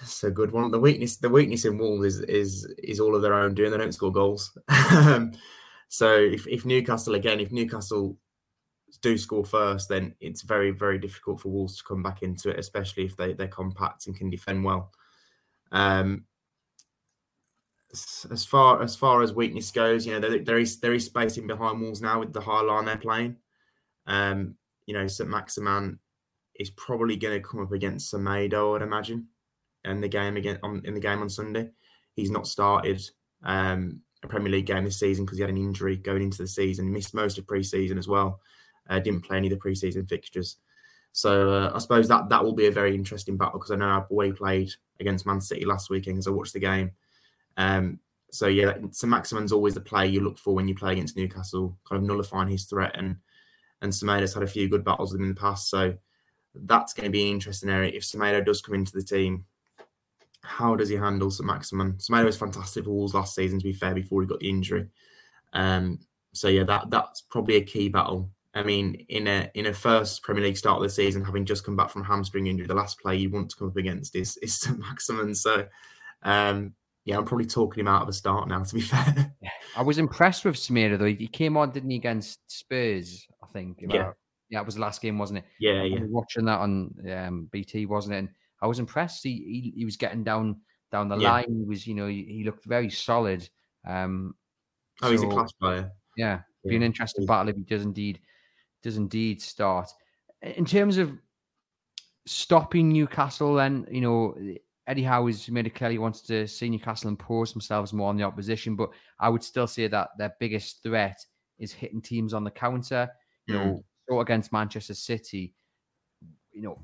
That's 0.00 0.24
a 0.24 0.30
good 0.30 0.50
one. 0.50 0.70
The 0.70 0.80
weakness 0.80 1.16
the 1.16 1.28
weakness 1.28 1.64
in 1.64 1.78
Wolves 1.78 2.04
is 2.06 2.20
is 2.22 2.64
is 2.82 3.00
all 3.00 3.14
of 3.14 3.22
their 3.22 3.34
own 3.34 3.54
doing. 3.54 3.70
They 3.70 3.78
don't 3.78 3.92
score 3.94 4.12
goals. 4.12 4.56
So 5.94 6.16
if, 6.16 6.48
if 6.48 6.64
Newcastle 6.66 7.14
again, 7.14 7.38
if 7.38 7.52
Newcastle 7.52 8.18
do 9.00 9.16
score 9.16 9.44
first, 9.44 9.88
then 9.88 10.16
it's 10.18 10.42
very 10.42 10.72
very 10.72 10.98
difficult 10.98 11.40
for 11.40 11.50
Wolves 11.50 11.76
to 11.76 11.84
come 11.84 12.02
back 12.02 12.22
into 12.24 12.50
it, 12.50 12.58
especially 12.58 13.04
if 13.04 13.16
they 13.16 13.32
they're 13.32 13.46
compact 13.46 14.08
and 14.08 14.16
can 14.16 14.28
defend 14.28 14.64
well. 14.64 14.90
Um, 15.70 16.24
as 17.92 18.44
far 18.44 18.82
as 18.82 18.96
far 18.96 19.22
as 19.22 19.32
weakness 19.32 19.70
goes, 19.70 20.04
you 20.04 20.14
know 20.14 20.18
there, 20.18 20.40
there 20.40 20.58
is 20.58 20.80
there 20.80 20.94
is 20.94 21.08
in 21.38 21.46
behind 21.46 21.80
Wolves 21.80 22.02
now 22.02 22.18
with 22.18 22.32
the 22.32 22.40
high 22.40 22.62
line 22.62 22.86
they're 22.86 22.96
playing. 22.96 23.36
Um, 24.06 24.56
you 24.86 24.94
know, 24.94 25.06
St. 25.06 25.28
Maximin 25.28 25.98
is 26.56 26.70
probably 26.70 27.16
going 27.16 27.40
to 27.40 27.46
come 27.46 27.60
up 27.60 27.72
against 27.72 28.12
Semedo, 28.12 28.76
I'd 28.76 28.82
imagine, 28.82 29.28
in 29.84 30.00
the 30.00 30.08
game 30.08 30.36
again 30.36 30.58
on 30.62 30.82
in 30.84 30.94
the 30.94 31.00
game 31.00 31.20
on 31.20 31.28
Sunday. 31.28 31.70
He's 32.14 32.30
not 32.30 32.46
started 32.46 33.02
um, 33.42 34.00
a 34.22 34.28
Premier 34.28 34.52
League 34.52 34.66
game 34.66 34.84
this 34.84 34.98
season 35.00 35.24
because 35.24 35.38
he 35.38 35.42
had 35.42 35.50
an 35.50 35.56
injury 35.56 35.96
going 35.96 36.22
into 36.22 36.38
the 36.38 36.48
season. 36.48 36.92
Missed 36.92 37.14
most 37.14 37.38
of 37.38 37.46
pre-season 37.46 37.98
as 37.98 38.08
well. 38.08 38.40
Uh, 38.88 39.00
didn't 39.00 39.22
play 39.22 39.38
any 39.38 39.48
of 39.48 39.52
the 39.52 39.58
pre-season 39.58 40.06
fixtures. 40.06 40.56
So 41.12 41.52
uh, 41.52 41.72
I 41.74 41.78
suppose 41.78 42.08
that 42.08 42.28
that 42.28 42.44
will 42.44 42.54
be 42.54 42.66
a 42.66 42.72
very 42.72 42.94
interesting 42.94 43.36
battle 43.36 43.58
because 43.58 43.70
I 43.70 43.76
know 43.76 43.86
our 43.86 44.02
boy 44.02 44.32
played 44.32 44.70
against 45.00 45.26
Man 45.26 45.40
City 45.40 45.64
last 45.64 45.88
weekend 45.88 46.16
because 46.16 46.26
I 46.26 46.30
watched 46.30 46.52
the 46.52 46.60
game. 46.60 46.90
Um, 47.56 48.00
so 48.32 48.48
yeah, 48.48 48.74
St. 48.90 49.10
Maximin's 49.10 49.52
always 49.52 49.74
the 49.74 49.80
play 49.80 50.08
you 50.08 50.20
look 50.20 50.38
for 50.38 50.54
when 50.54 50.66
you 50.66 50.74
play 50.74 50.92
against 50.92 51.16
Newcastle, 51.16 51.78
kind 51.88 52.02
of 52.02 52.06
nullifying 52.06 52.48
his 52.48 52.64
threat 52.64 52.96
and 52.98 53.16
and 53.82 53.92
Semedo's 53.92 54.34
had 54.34 54.42
a 54.42 54.48
few 54.48 54.68
good 54.68 54.84
battles 54.84 55.12
with 55.12 55.20
him 55.20 55.28
in 55.28 55.34
the 55.34 55.40
past. 55.40 55.68
So 55.68 55.94
that's 56.54 56.92
going 56.92 57.04
to 57.04 57.10
be 57.10 57.22
an 57.22 57.34
interesting 57.34 57.70
area. 57.70 57.92
If 57.92 58.02
Semedo 58.02 58.44
does 58.44 58.62
come 58.62 58.74
into 58.74 58.92
the 58.92 59.02
team, 59.02 59.44
how 60.42 60.76
does 60.76 60.88
he 60.88 60.96
handle 60.96 61.30
St. 61.30 61.46
Maximin? 61.46 61.94
Semedo 61.94 62.26
was 62.26 62.36
fantastic 62.36 62.84
for 62.84 62.90
Wolves 62.90 63.14
last 63.14 63.34
season, 63.34 63.58
to 63.58 63.64
be 63.64 63.72
fair, 63.72 63.94
before 63.94 64.20
he 64.20 64.28
got 64.28 64.40
the 64.40 64.48
injury. 64.48 64.86
Um, 65.52 66.00
so 66.32 66.48
yeah, 66.48 66.64
that 66.64 66.90
that's 66.90 67.22
probably 67.22 67.56
a 67.56 67.64
key 67.64 67.88
battle. 67.88 68.30
I 68.54 68.62
mean, 68.62 69.06
in 69.08 69.26
a 69.26 69.50
in 69.54 69.66
a 69.66 69.74
first 69.74 70.22
Premier 70.22 70.44
League 70.44 70.56
start 70.56 70.76
of 70.76 70.82
the 70.82 70.90
season, 70.90 71.24
having 71.24 71.44
just 71.44 71.64
come 71.64 71.76
back 71.76 71.90
from 71.90 72.04
hamstring 72.04 72.46
injury, 72.46 72.66
the 72.66 72.74
last 72.74 73.00
player 73.00 73.16
you 73.16 73.30
want 73.30 73.50
to 73.50 73.56
come 73.56 73.68
up 73.68 73.76
against 73.76 74.14
is 74.14 74.36
is 74.38 74.54
St. 74.60 74.78
Maximin. 74.78 75.34
So 75.34 75.66
um, 76.22 76.74
yeah, 77.04 77.18
I'm 77.18 77.24
probably 77.24 77.46
talking 77.46 77.80
him 77.80 77.88
out 77.88 78.02
of 78.02 78.06
the 78.06 78.12
start 78.12 78.48
now. 78.48 78.62
To 78.62 78.74
be 78.74 78.80
fair, 78.82 79.32
I 79.76 79.82
was 79.82 79.98
impressed 79.98 80.44
with 80.44 80.56
Semedo 80.56 80.98
though. 80.98 81.06
He 81.06 81.28
came 81.28 81.56
on, 81.56 81.70
didn't 81.70 81.90
he, 81.90 81.96
against 81.96 82.40
Spurs? 82.48 83.26
Think. 83.54 83.82
About, 83.82 83.94
yeah, 83.94 84.12
yeah, 84.50 84.60
it 84.60 84.66
was 84.66 84.74
the 84.74 84.82
last 84.82 85.00
game, 85.00 85.18
wasn't 85.18 85.38
it? 85.38 85.44
Yeah, 85.58 85.82
yeah. 85.84 86.00
watching 86.08 86.44
that 86.44 86.60
on 86.60 86.94
um, 87.10 87.48
BT, 87.50 87.86
wasn't 87.86 88.14
it? 88.14 88.18
And 88.18 88.28
I 88.60 88.66
was 88.66 88.78
impressed. 88.78 89.22
He 89.22 89.30
he, 89.30 89.72
he 89.78 89.84
was 89.86 89.96
getting 89.96 90.24
down 90.24 90.60
down 90.92 91.08
the 91.08 91.16
yeah. 91.16 91.30
line. 91.30 91.56
He 91.56 91.64
was, 91.64 91.86
you 91.86 91.94
know, 91.94 92.06
he, 92.06 92.24
he 92.28 92.44
looked 92.44 92.64
very 92.66 92.90
solid. 92.90 93.48
Um, 93.86 94.34
oh, 95.02 95.06
so, 95.06 95.12
he's 95.12 95.22
a 95.22 95.28
class 95.28 95.52
player. 95.52 95.90
Yeah, 96.16 96.40
yeah. 96.64 96.70
be 96.70 96.76
an 96.76 96.82
interesting 96.82 97.26
battle 97.26 97.48
if 97.48 97.56
he 97.56 97.62
does 97.62 97.82
indeed 97.82 98.20
does 98.82 98.96
indeed 98.96 99.40
start. 99.40 99.88
In 100.42 100.64
terms 100.64 100.98
of 100.98 101.12
stopping 102.26 102.90
Newcastle, 102.90 103.54
then 103.54 103.86
you 103.90 104.00
know 104.00 104.36
Eddie 104.86 105.02
Howe 105.02 105.26
has 105.26 105.48
made 105.48 105.66
it 105.66 105.74
clear 105.74 105.90
he 105.90 105.98
wants 105.98 106.20
to 106.22 106.46
see 106.46 106.68
Newcastle 106.68 107.08
impose 107.08 107.52
themselves 107.52 107.92
more 107.92 108.08
on 108.08 108.16
the 108.16 108.24
opposition, 108.24 108.76
but 108.76 108.90
I 109.18 109.28
would 109.28 109.42
still 109.42 109.66
say 109.66 109.88
that 109.88 110.10
their 110.18 110.34
biggest 110.38 110.82
threat 110.82 111.24
is 111.58 111.72
hitting 111.72 112.02
teams 112.02 112.34
on 112.34 112.44
the 112.44 112.50
counter. 112.50 113.08
You 113.46 113.54
mm. 113.54 113.82
know, 114.08 114.20
against 114.20 114.52
Manchester 114.52 114.94
City, 114.94 115.54
you 116.52 116.62
know, 116.62 116.76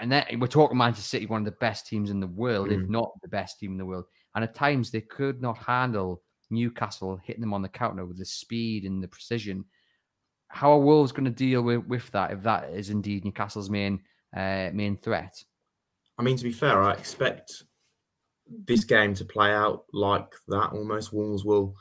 and 0.00 0.10
then 0.10 0.24
we're 0.38 0.46
talking 0.46 0.78
Manchester 0.78 1.08
City, 1.08 1.26
one 1.26 1.42
of 1.42 1.44
the 1.44 1.58
best 1.60 1.86
teams 1.86 2.10
in 2.10 2.20
the 2.20 2.26
world, 2.26 2.68
mm. 2.68 2.82
if 2.82 2.88
not 2.88 3.12
the 3.22 3.28
best 3.28 3.58
team 3.58 3.72
in 3.72 3.78
the 3.78 3.86
world. 3.86 4.04
And 4.34 4.44
at 4.44 4.54
times 4.54 4.90
they 4.90 5.00
could 5.00 5.42
not 5.42 5.58
handle 5.58 6.22
Newcastle 6.50 7.20
hitting 7.24 7.40
them 7.40 7.54
on 7.54 7.62
the 7.62 7.68
counter 7.68 8.04
with 8.04 8.18
the 8.18 8.24
speed 8.24 8.84
and 8.84 9.02
the 9.02 9.08
precision. 9.08 9.64
How 10.48 10.72
are 10.72 10.80
Wolves 10.80 11.12
going 11.12 11.26
to 11.26 11.30
deal 11.30 11.62
with, 11.62 11.86
with 11.86 12.10
that 12.10 12.32
if 12.32 12.42
that 12.42 12.70
is 12.70 12.90
indeed 12.90 13.24
Newcastle's 13.24 13.70
main 13.70 14.00
uh, 14.36 14.70
main 14.72 14.96
threat? 14.96 15.42
I 16.18 16.22
mean, 16.22 16.36
to 16.36 16.44
be 16.44 16.52
fair, 16.52 16.82
I 16.82 16.92
expect 16.92 17.62
this 18.66 18.84
game 18.84 19.14
to 19.14 19.24
play 19.24 19.52
out 19.52 19.84
like 19.92 20.32
that. 20.48 20.72
Almost 20.72 21.12
Wolves 21.12 21.44
will 21.44 21.74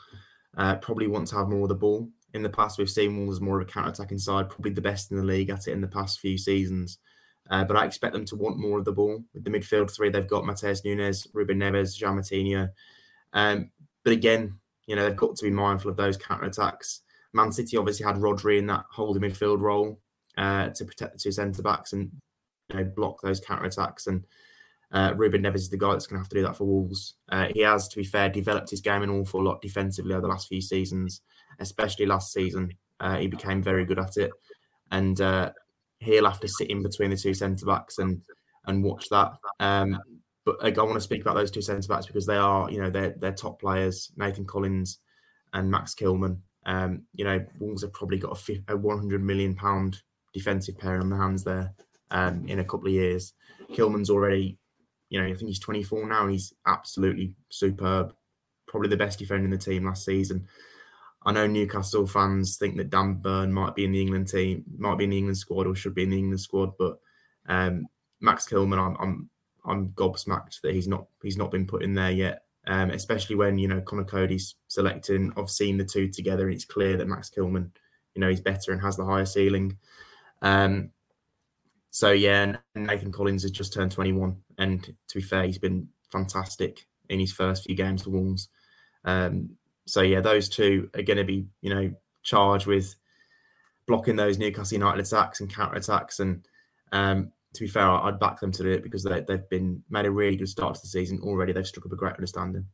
uh, 0.58 0.76
probably 0.76 1.08
want 1.08 1.28
to 1.30 1.36
have 1.36 1.50
more 1.50 1.64
of 1.64 1.70
the 1.70 1.76
ball. 1.76 2.10
In 2.34 2.44
the 2.44 2.50
past, 2.50 2.78
we've 2.78 2.90
seen 2.90 3.18
Wolves 3.18 3.42
more 3.42 3.60
of 3.60 3.68
a 3.68 3.72
counter-attacking 3.72 4.20
side, 4.20 4.50
probably 4.50 4.72
the 4.72 4.82
best 4.82 5.12
in 5.12 5.18
the 5.18 5.24
league 5.24 5.50
at 5.50 5.68
it 5.68 5.72
in 5.72 5.82
the 5.82 5.88
past 5.88 6.20
few 6.20 6.38
seasons. 6.38 7.00
Uh, 7.50 7.64
but 7.64 7.76
I 7.76 7.86
expect 7.86 8.14
them 8.14 8.26
to 8.26 8.36
want 8.36 8.60
more 8.60 8.78
of 8.78 8.86
the 8.86 8.92
ball. 8.92 9.24
With 9.34 9.44
the 9.44 9.50
midfield 9.50 9.90
three, 9.90 10.10
they've 10.10 10.28
got 10.28 10.44
Matheus 10.44 10.86
Nunes, 10.86 11.28
Ruben 11.34 11.60
Neves, 11.60 12.00
João 12.00 12.20
Moutinho. 12.20 12.70
Um, 13.34 13.72
but 14.04 14.14
again, 14.14 14.60
you 14.86 14.96
know, 14.96 15.04
they've 15.04 15.16
got 15.16 15.36
to 15.36 15.46
be 15.46 15.52
mindful 15.52 15.90
of 15.90 15.98
those 15.98 16.18
counter-attacks. 16.18 17.02
Man 17.34 17.52
City 17.52 17.78
obviously 17.78 18.06
had 18.06 18.18
Rodri 18.18 18.60
in 18.60 18.68
that 18.68 18.86
holding 18.92 19.24
midfield 19.24 19.62
role 19.62 20.00
uh, 20.38 20.70
to 20.70 20.86
protect 20.86 21.14
the 21.14 21.20
two 21.20 21.32
centre 21.32 21.62
backs, 21.62 21.94
and 21.94 22.12
you 22.70 22.76
know, 22.76 22.84
block 22.84 23.22
those 23.22 23.40
counter 23.40 23.66
attacks. 23.66 24.08
And 24.08 24.26
uh, 24.92 25.14
Ruben 25.16 25.44
Neves 25.44 25.56
is 25.56 25.70
the 25.70 25.78
guy 25.78 25.92
that's 25.92 26.08
going 26.08 26.18
to 26.18 26.24
have 26.24 26.30
to 26.30 26.36
do 26.36 26.44
that 26.44 26.56
for 26.56 26.66
Wolves. 26.66 27.16
Uh, 27.30 27.48
he 27.54 27.62
has, 27.62 27.88
to 27.90 27.98
be 27.98 28.04
fair, 28.04 28.30
developed 28.30 28.70
his 28.70 28.82
game 28.82 29.04
an 29.04 29.10
awful 29.10 29.44
lot 29.44 29.62
defensively 29.62 30.14
over 30.14 30.22
the 30.22 30.28
last 30.28 30.48
few 30.48 30.62
seasons, 30.62 31.22
especially 31.60 32.06
last 32.06 32.34
season. 32.34 32.72
Uh, 33.00 33.18
he 33.18 33.28
became 33.28 33.62
very 33.62 33.86
good 33.86 34.00
at 34.00 34.18
it, 34.18 34.32
and 34.92 35.22
uh, 35.22 35.52
he'll 36.00 36.26
have 36.26 36.40
to 36.40 36.48
sit 36.48 36.70
in 36.70 36.84
between 36.84 37.12
the 37.12 37.18
two 37.18 37.34
centre 37.34 37.66
backs 37.66 37.98
and 37.98 38.22
and 38.66 38.84
watch 38.84 39.08
that. 39.10 39.32
Um, 39.60 39.98
but 40.46 40.58
I 40.64 40.82
want 40.82 40.96
to 40.96 41.02
speak 41.02 41.22
about 41.22 41.36
those 41.36 41.52
two 41.52 41.62
centre 41.62 41.88
backs 41.88 42.08
because 42.08 42.26
they 42.26 42.38
are, 42.38 42.70
you 42.72 42.82
know, 42.82 42.90
they're 42.90 43.16
they're 43.18 43.32
top 43.32 43.60
players. 43.60 44.12
Nathan 44.18 44.46
Collins 44.46 45.00
and 45.54 45.70
Max 45.70 45.94
Kilman. 45.94 46.40
Um, 46.66 47.04
you 47.14 47.26
know, 47.26 47.46
Wolves 47.60 47.82
have 47.84 47.94
probably 47.94 48.18
got 48.18 48.38
a, 48.50 48.74
a 48.74 48.78
100 48.78 49.24
million 49.24 49.56
pound 49.56 50.02
defensive 50.34 50.78
pair 50.78 51.00
on 51.00 51.10
the 51.10 51.18
hands 51.18 51.44
there 51.44 51.74
um, 52.12 52.46
in 52.48 52.60
a 52.60 52.64
couple 52.64 52.88
of 52.88 52.94
years. 52.94 53.34
Kilman's 53.72 54.10
already, 54.10 54.58
you 55.10 55.20
know, 55.20 55.28
I 55.28 55.34
think 55.34 55.48
he's 55.48 55.60
24 55.60 56.08
now. 56.08 56.28
He's 56.28 56.54
absolutely 56.66 57.34
superb. 57.50 58.14
Probably 58.68 58.90
the 58.90 58.98
best 58.98 59.20
defender 59.20 59.46
in 59.46 59.52
the 59.52 59.58
team 59.58 59.86
last 59.86 60.06
season. 60.06 60.48
I 61.26 61.32
know 61.32 61.48
Newcastle 61.48 62.08
fans 62.08 62.58
think 62.58 62.78
that 62.78 62.90
Dan 62.90 63.16
Burn 63.16 63.52
might 63.52 63.76
be 63.76 63.84
in 63.84 63.92
the 63.92 64.02
England 64.02 64.30
team, 64.30 64.64
might 64.78 64.98
be 64.98 65.04
in 65.04 65.10
the 65.10 65.18
England 65.18 65.38
squad, 65.38 65.68
or 65.68 65.76
should 65.76 65.96
be 65.96 66.04
in 66.04 66.12
the 66.12 66.18
England 66.18 66.40
squad. 66.40 66.78
But 66.78 67.00
um, 67.48 67.88
Max 68.22 68.48
Kilman, 68.48 68.78
I'm, 68.78 68.96
I'm 69.00 69.30
I'm 69.66 69.90
gobsmacked 69.90 70.62
that 70.62 70.74
he's 70.74 70.88
not 70.88 71.08
he's 71.22 71.38
not 71.38 71.52
been 71.52 71.68
put 71.68 71.84
in 71.84 71.94
there 71.94 72.12
yet. 72.12 72.44
Um, 72.68 72.92
especially 72.92 73.36
when 73.36 73.58
you 73.58 73.68
know 73.68 73.82
Conor 73.82 74.06
Coady's 74.06 74.56
selecting. 74.68 75.34
I've 75.36 75.50
seen 75.50 75.78
the 75.78 75.86
two 75.86 76.08
together, 76.08 76.46
and 76.46 76.54
it's 76.54 76.66
clear 76.66 76.98
that 76.98 77.08
Max 77.08 77.30
Kilman, 77.30 77.72
you 78.14 78.22
know, 78.22 78.30
he's 78.30 78.42
better 78.42 78.72
and 78.72 78.82
has 78.82 78.96
the 78.96 79.06
higher 79.06 79.26
ceiling. 79.26 79.78
Um, 80.42 80.92
so 81.92 82.12
yeah, 82.12 82.44
and 82.44 82.60
Nathan 82.88 83.12
Collins 83.12 83.44
has 83.44 83.52
just 83.52 83.74
turned 83.74 83.92
21, 83.92 84.36
and 84.58 84.84
to 84.84 85.16
be 85.16 85.22
fair, 85.22 85.44
he's 85.44 85.58
been 85.58 85.88
fantastic 86.12 86.86
in 87.10 87.20
his 87.20 87.32
first 87.32 87.64
few 87.64 87.76
games 87.76 88.04
for 88.04 88.12
Wolves. 88.12 88.50
Um, 89.06 89.52
so 89.86 90.02
yeah, 90.02 90.22
those 90.22 90.50
two 90.50 90.90
are 90.96 91.02
going 91.02 91.18
to 91.18 91.24
be 91.24 91.48
you 91.62 91.74
know 91.74 91.92
charged 92.24 92.68
with 92.68 92.96
blocking 93.88 94.16
those 94.16 94.38
Newcastle 94.38 94.78
United 94.78 95.06
attacks 95.06 95.40
and 95.40 95.54
counter 95.54 95.78
attacks, 95.78 96.20
and 96.20 96.46
um, 96.92 97.32
to 97.54 97.62
be 97.62 97.68
fair, 97.68 97.90
I'd 97.90 98.20
back 98.20 98.40
them 98.40 98.52
to 98.52 98.64
do 98.64 98.70
it 98.70 98.84
because 98.84 99.04
they, 99.04 99.22
they've 99.22 99.50
been 99.50 99.84
made 99.90 100.06
a 100.06 100.12
really 100.12 100.38
good 100.38 100.50
start 100.50 100.76
to 100.76 100.82
the 100.82 100.88
season 100.88 101.20
already. 101.24 101.54
They've 101.54 101.66
struck 101.66 101.86
up 101.86 101.92
a 101.92 101.96
great 101.96 102.14
understanding. 102.14 102.66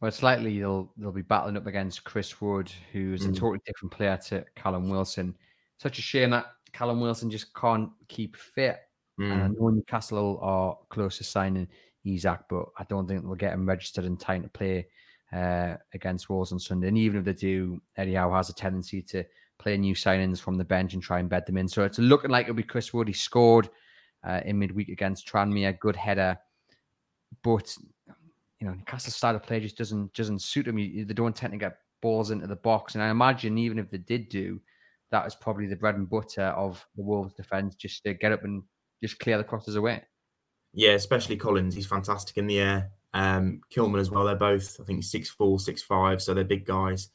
Well, 0.00 0.08
it's 0.08 0.22
likely 0.22 0.58
they'll 0.58 0.92
they'll 0.96 1.12
be 1.12 1.22
battling 1.22 1.56
up 1.56 1.66
against 1.66 2.04
Chris 2.04 2.40
Wood, 2.40 2.70
who's 2.92 3.22
mm. 3.22 3.30
a 3.30 3.32
totally 3.32 3.60
different 3.66 3.92
player 3.92 4.16
to 4.28 4.44
Callum 4.54 4.88
Wilson. 4.88 5.36
Such 5.78 5.98
a 5.98 6.02
shame 6.02 6.30
that 6.30 6.46
Callum 6.72 7.00
Wilson 7.00 7.30
just 7.30 7.54
can't 7.54 7.90
keep 8.08 8.36
fit. 8.36 8.78
Mm. 9.20 9.32
And 9.32 9.42
I 9.42 9.48
know 9.48 9.68
Newcastle 9.70 10.38
are 10.42 10.76
close 10.88 11.18
to 11.18 11.24
signing 11.24 11.68
Isak, 12.04 12.44
but 12.48 12.66
I 12.78 12.84
don't 12.84 13.06
think 13.06 13.22
they'll 13.22 13.34
get 13.34 13.52
him 13.52 13.66
registered 13.66 14.04
in 14.04 14.16
time 14.16 14.42
to 14.42 14.48
play 14.48 14.86
uh, 15.32 15.74
against 15.92 16.28
Wolves 16.28 16.52
on 16.52 16.58
Sunday. 16.58 16.88
And 16.88 16.98
even 16.98 17.18
if 17.18 17.24
they 17.24 17.32
do, 17.32 17.80
Eddie 17.96 18.14
Howe 18.14 18.32
has 18.32 18.50
a 18.50 18.54
tendency 18.54 19.02
to 19.02 19.24
play 19.58 19.76
new 19.76 19.94
signings 19.94 20.40
from 20.40 20.56
the 20.56 20.64
bench 20.64 20.94
and 20.94 21.02
try 21.02 21.20
and 21.20 21.28
bed 21.28 21.46
them 21.46 21.56
in. 21.56 21.68
So 21.68 21.84
it's 21.84 21.98
looking 21.98 22.30
like 22.30 22.44
it'll 22.44 22.56
be 22.56 22.62
Chris 22.62 22.92
Wood. 22.92 23.08
He 23.08 23.14
scored 23.14 23.68
uh, 24.26 24.40
in 24.44 24.58
midweek 24.58 24.88
against 24.88 25.28
Tranmere, 25.28 25.78
good 25.78 25.96
header, 25.96 26.36
but 27.42 27.76
you 28.60 28.66
know 28.66 28.74
Newcastle's 28.74 29.16
style 29.16 29.36
of 29.36 29.42
play 29.42 29.60
just 29.60 29.76
doesn't 29.76 30.12
doesn't 30.14 30.40
suit 30.40 30.66
them. 30.66 30.76
They 30.76 31.04
don't 31.04 31.36
tend 31.36 31.52
to 31.52 31.58
get 31.58 31.78
balls 32.00 32.30
into 32.30 32.46
the 32.46 32.56
box, 32.56 32.94
and 32.94 33.02
I 33.02 33.10
imagine 33.10 33.58
even 33.58 33.78
if 33.78 33.90
they 33.90 33.98
did 33.98 34.28
do, 34.28 34.60
that 35.14 35.28
is 35.28 35.36
probably 35.36 35.68
the 35.68 35.76
bread 35.76 35.94
and 35.94 36.10
butter 36.10 36.42
of 36.42 36.84
the 36.96 37.02
Wolves' 37.04 37.34
defense, 37.34 37.76
just 37.76 38.02
to 38.02 38.14
get 38.14 38.32
up 38.32 38.42
and 38.42 38.64
just 39.00 39.20
clear 39.20 39.38
the 39.38 39.44
crosses 39.44 39.76
away. 39.76 40.02
Yeah, 40.72 40.90
especially 40.90 41.36
Collins, 41.36 41.76
he's 41.76 41.86
fantastic 41.86 42.36
in 42.36 42.48
the 42.48 42.58
air. 42.58 42.90
Um, 43.12 43.60
Kilman 43.72 44.00
as 44.00 44.10
well. 44.10 44.24
They're 44.24 44.34
both, 44.34 44.76
I 44.80 44.84
think, 44.84 45.04
six 45.04 45.30
four, 45.30 45.60
six 45.60 45.84
five, 45.84 46.20
so 46.20 46.34
they're 46.34 46.42
big 46.42 46.66
guys. 46.66 47.10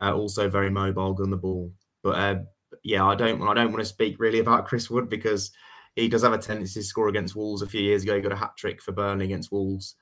Uh, 0.00 0.14
also 0.14 0.48
very 0.48 0.70
mobile, 0.70 1.14
on 1.20 1.28
the 1.28 1.36
ball. 1.36 1.70
But 2.02 2.16
uh, 2.16 2.38
yeah, 2.82 3.04
I 3.04 3.14
don't, 3.14 3.42
I 3.42 3.52
don't 3.52 3.72
want 3.72 3.80
to 3.80 3.84
speak 3.84 4.18
really 4.18 4.38
about 4.38 4.64
Chris 4.66 4.88
Wood 4.88 5.10
because 5.10 5.52
he 5.96 6.08
does 6.08 6.22
have 6.22 6.32
a 6.32 6.38
tendency 6.38 6.80
to 6.80 6.86
score 6.86 7.08
against 7.08 7.36
Wolves. 7.36 7.60
A 7.60 7.66
few 7.66 7.82
years 7.82 8.04
ago, 8.04 8.16
he 8.16 8.22
got 8.22 8.32
a 8.32 8.36
hat 8.36 8.56
trick 8.56 8.80
for 8.80 8.92
Burnley 8.92 9.26
against 9.26 9.52
Wolves. 9.52 9.96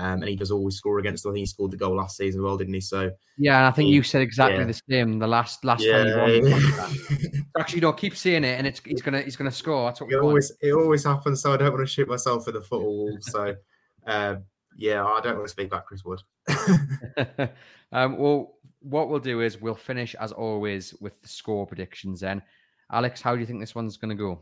Um, 0.00 0.22
and 0.22 0.28
he 0.28 0.36
does 0.36 0.50
always 0.50 0.76
score 0.76 0.98
against. 0.98 1.26
I 1.26 1.28
think 1.28 1.40
he 1.40 1.46
scored 1.46 1.72
the 1.72 1.76
goal 1.76 1.94
last 1.94 2.16
season 2.16 2.40
as 2.40 2.42
well, 2.42 2.56
didn't 2.56 2.72
he? 2.72 2.80
So 2.80 3.10
yeah, 3.36 3.58
and 3.58 3.66
I 3.66 3.70
think 3.70 3.88
he, 3.88 3.92
you 3.92 4.02
said 4.02 4.22
exactly 4.22 4.60
yeah. 4.60 4.64
the 4.64 4.80
same. 4.88 5.18
The 5.18 5.26
last 5.26 5.62
last 5.62 5.84
yeah, 5.84 6.04
time 6.04 6.42
won. 6.50 7.46
Actually, 7.58 7.76
you 7.76 7.80
know, 7.82 7.92
keep 7.92 8.16
seeing 8.16 8.42
it, 8.42 8.56
and 8.56 8.66
it's 8.66 8.80
he's 8.82 9.02
gonna 9.02 9.20
he's 9.20 9.36
gonna 9.36 9.50
score. 9.50 9.88
That's 9.88 10.00
what 10.00 10.10
it 10.10 10.18
always 10.18 10.52
it 10.62 10.72
always 10.72 11.04
happens. 11.04 11.42
So 11.42 11.52
I 11.52 11.58
don't 11.58 11.72
want 11.74 11.86
to 11.86 11.92
shoot 11.92 12.08
myself 12.08 12.48
in 12.48 12.54
the 12.54 12.62
foot 12.62 13.22
So 13.24 13.54
um, 14.06 14.44
yeah, 14.74 15.04
I 15.04 15.20
don't 15.20 15.36
want 15.36 15.48
to 15.48 15.52
speak 15.52 15.66
about 15.66 15.84
Chris 15.84 16.02
Wood. 16.02 16.22
um, 17.92 18.16
well, 18.16 18.54
what 18.80 19.10
we'll 19.10 19.20
do 19.20 19.42
is 19.42 19.60
we'll 19.60 19.74
finish 19.74 20.14
as 20.14 20.32
always 20.32 20.94
with 21.00 21.20
the 21.20 21.28
score 21.28 21.66
predictions. 21.66 22.20
Then, 22.20 22.40
Alex, 22.90 23.20
how 23.20 23.34
do 23.34 23.40
you 23.40 23.46
think 23.46 23.60
this 23.60 23.74
one's 23.74 23.98
going 23.98 24.16
to 24.16 24.22
go? 24.22 24.40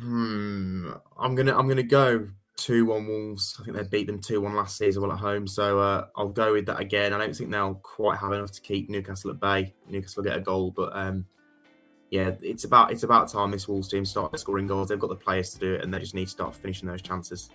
Hmm. 0.00 0.90
I'm 1.16 1.34
gonna 1.36 1.56
I'm 1.56 1.68
gonna 1.68 1.82
go 1.82 2.28
two 2.58 2.84
one 2.84 3.06
Wolves. 3.06 3.56
I 3.58 3.64
think 3.64 3.76
they 3.76 3.84
beat 3.84 4.06
them 4.06 4.20
two 4.20 4.40
one 4.40 4.54
last 4.54 4.76
season 4.76 5.00
while 5.00 5.12
at 5.12 5.18
home, 5.18 5.46
so 5.46 5.78
uh, 5.78 6.06
I'll 6.16 6.28
go 6.28 6.52
with 6.52 6.66
that 6.66 6.80
again. 6.80 7.14
I 7.14 7.18
don't 7.18 7.34
think 7.34 7.50
they'll 7.50 7.74
quite 7.76 8.18
have 8.18 8.32
enough 8.32 8.52
to 8.52 8.60
keep 8.60 8.90
Newcastle 8.90 9.30
at 9.30 9.40
bay. 9.40 9.72
Newcastle 9.88 10.22
will 10.22 10.30
get 10.30 10.38
a 10.38 10.42
goal, 10.42 10.72
but 10.72 10.94
um, 10.94 11.24
yeah, 12.10 12.32
it's 12.42 12.64
about 12.64 12.90
it's 12.90 13.04
about 13.04 13.28
time 13.28 13.52
this 13.52 13.68
Wolves 13.68 13.88
team 13.88 14.04
start 14.04 14.38
scoring 14.38 14.66
goals. 14.66 14.88
They've 14.88 14.98
got 14.98 15.08
the 15.08 15.16
players 15.16 15.50
to 15.54 15.58
do 15.58 15.74
it, 15.74 15.84
and 15.84 15.94
they 15.94 16.00
just 16.00 16.14
need 16.14 16.26
to 16.26 16.30
start 16.30 16.54
finishing 16.54 16.88
those 16.88 17.00
chances. 17.00 17.48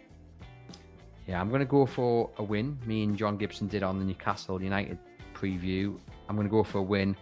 Yeah, 1.28 1.40
I'm 1.40 1.50
going 1.50 1.60
to 1.60 1.66
go 1.66 1.86
for 1.86 2.32
a 2.38 2.44
win. 2.44 2.78
Me 2.86 3.04
and 3.04 3.18
John 3.18 3.38
Gibson 3.38 3.68
did 3.68 3.84
on 3.84 4.00
the 4.00 4.06
Newcastle 4.06 4.62
United 4.62 4.98
preview. 5.34 5.98
I'm 6.28 6.36
going 6.36 6.48
to 6.48 6.52
go 6.52 6.64
for 6.64 6.80
a 6.80 6.84
win. 6.84 7.16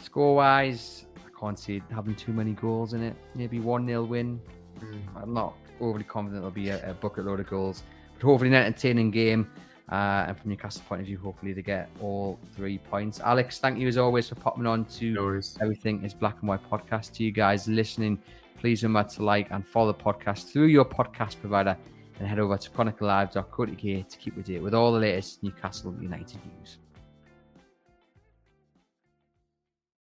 Score 0.00 0.36
wise, 0.36 1.06
I 1.16 1.40
can't 1.40 1.58
see 1.58 1.82
having 1.92 2.14
too 2.14 2.32
many 2.32 2.52
goals 2.52 2.92
in 2.92 3.02
it. 3.02 3.16
Maybe 3.34 3.60
1 3.60 3.86
0 3.86 4.04
win. 4.04 4.40
Mm. 4.80 5.02
I'm 5.16 5.34
not 5.34 5.54
overly 5.80 6.04
confident 6.04 6.42
there'll 6.42 6.50
be 6.50 6.70
a, 6.70 6.90
a, 6.90 6.94
bucket 6.94 7.24
load 7.24 7.40
of 7.40 7.48
goals, 7.48 7.82
but 8.14 8.22
hopefully 8.24 8.48
an 8.48 8.54
entertaining 8.54 9.10
game. 9.10 9.50
Uh, 9.90 10.26
and 10.28 10.38
from 10.38 10.50
Newcastle's 10.50 10.86
point 10.86 11.00
of 11.00 11.06
view, 11.06 11.18
hopefully 11.18 11.52
they 11.52 11.62
get 11.62 11.90
all 12.00 12.38
three 12.54 12.78
points. 12.78 13.18
Alex, 13.18 13.58
thank 13.58 13.76
you 13.76 13.88
as 13.88 13.96
always 13.96 14.28
for 14.28 14.36
popping 14.36 14.66
on 14.66 14.84
to 14.84 15.12
no 15.12 15.40
Everything 15.60 16.04
is 16.04 16.14
Black 16.14 16.36
and 16.40 16.48
White 16.48 16.70
podcast. 16.70 17.12
To 17.14 17.24
you 17.24 17.32
guys 17.32 17.66
listening, 17.66 18.16
please 18.60 18.84
remember 18.84 19.08
to 19.10 19.24
like 19.24 19.50
and 19.50 19.66
follow 19.66 19.92
the 19.92 19.98
podcast 19.98 20.52
through 20.52 20.66
your 20.66 20.84
podcast 20.84 21.40
provider 21.40 21.76
and 22.20 22.28
head 22.28 22.38
over 22.38 22.56
to 22.56 22.70
chroniclelive.co.uk 22.70 24.08
to 24.08 24.18
keep 24.18 24.36
with 24.36 24.46
date 24.46 24.62
with 24.62 24.74
all 24.74 24.92
the 24.92 25.00
latest 25.00 25.42
Newcastle 25.42 25.92
United 26.00 26.38
news. 26.46 26.78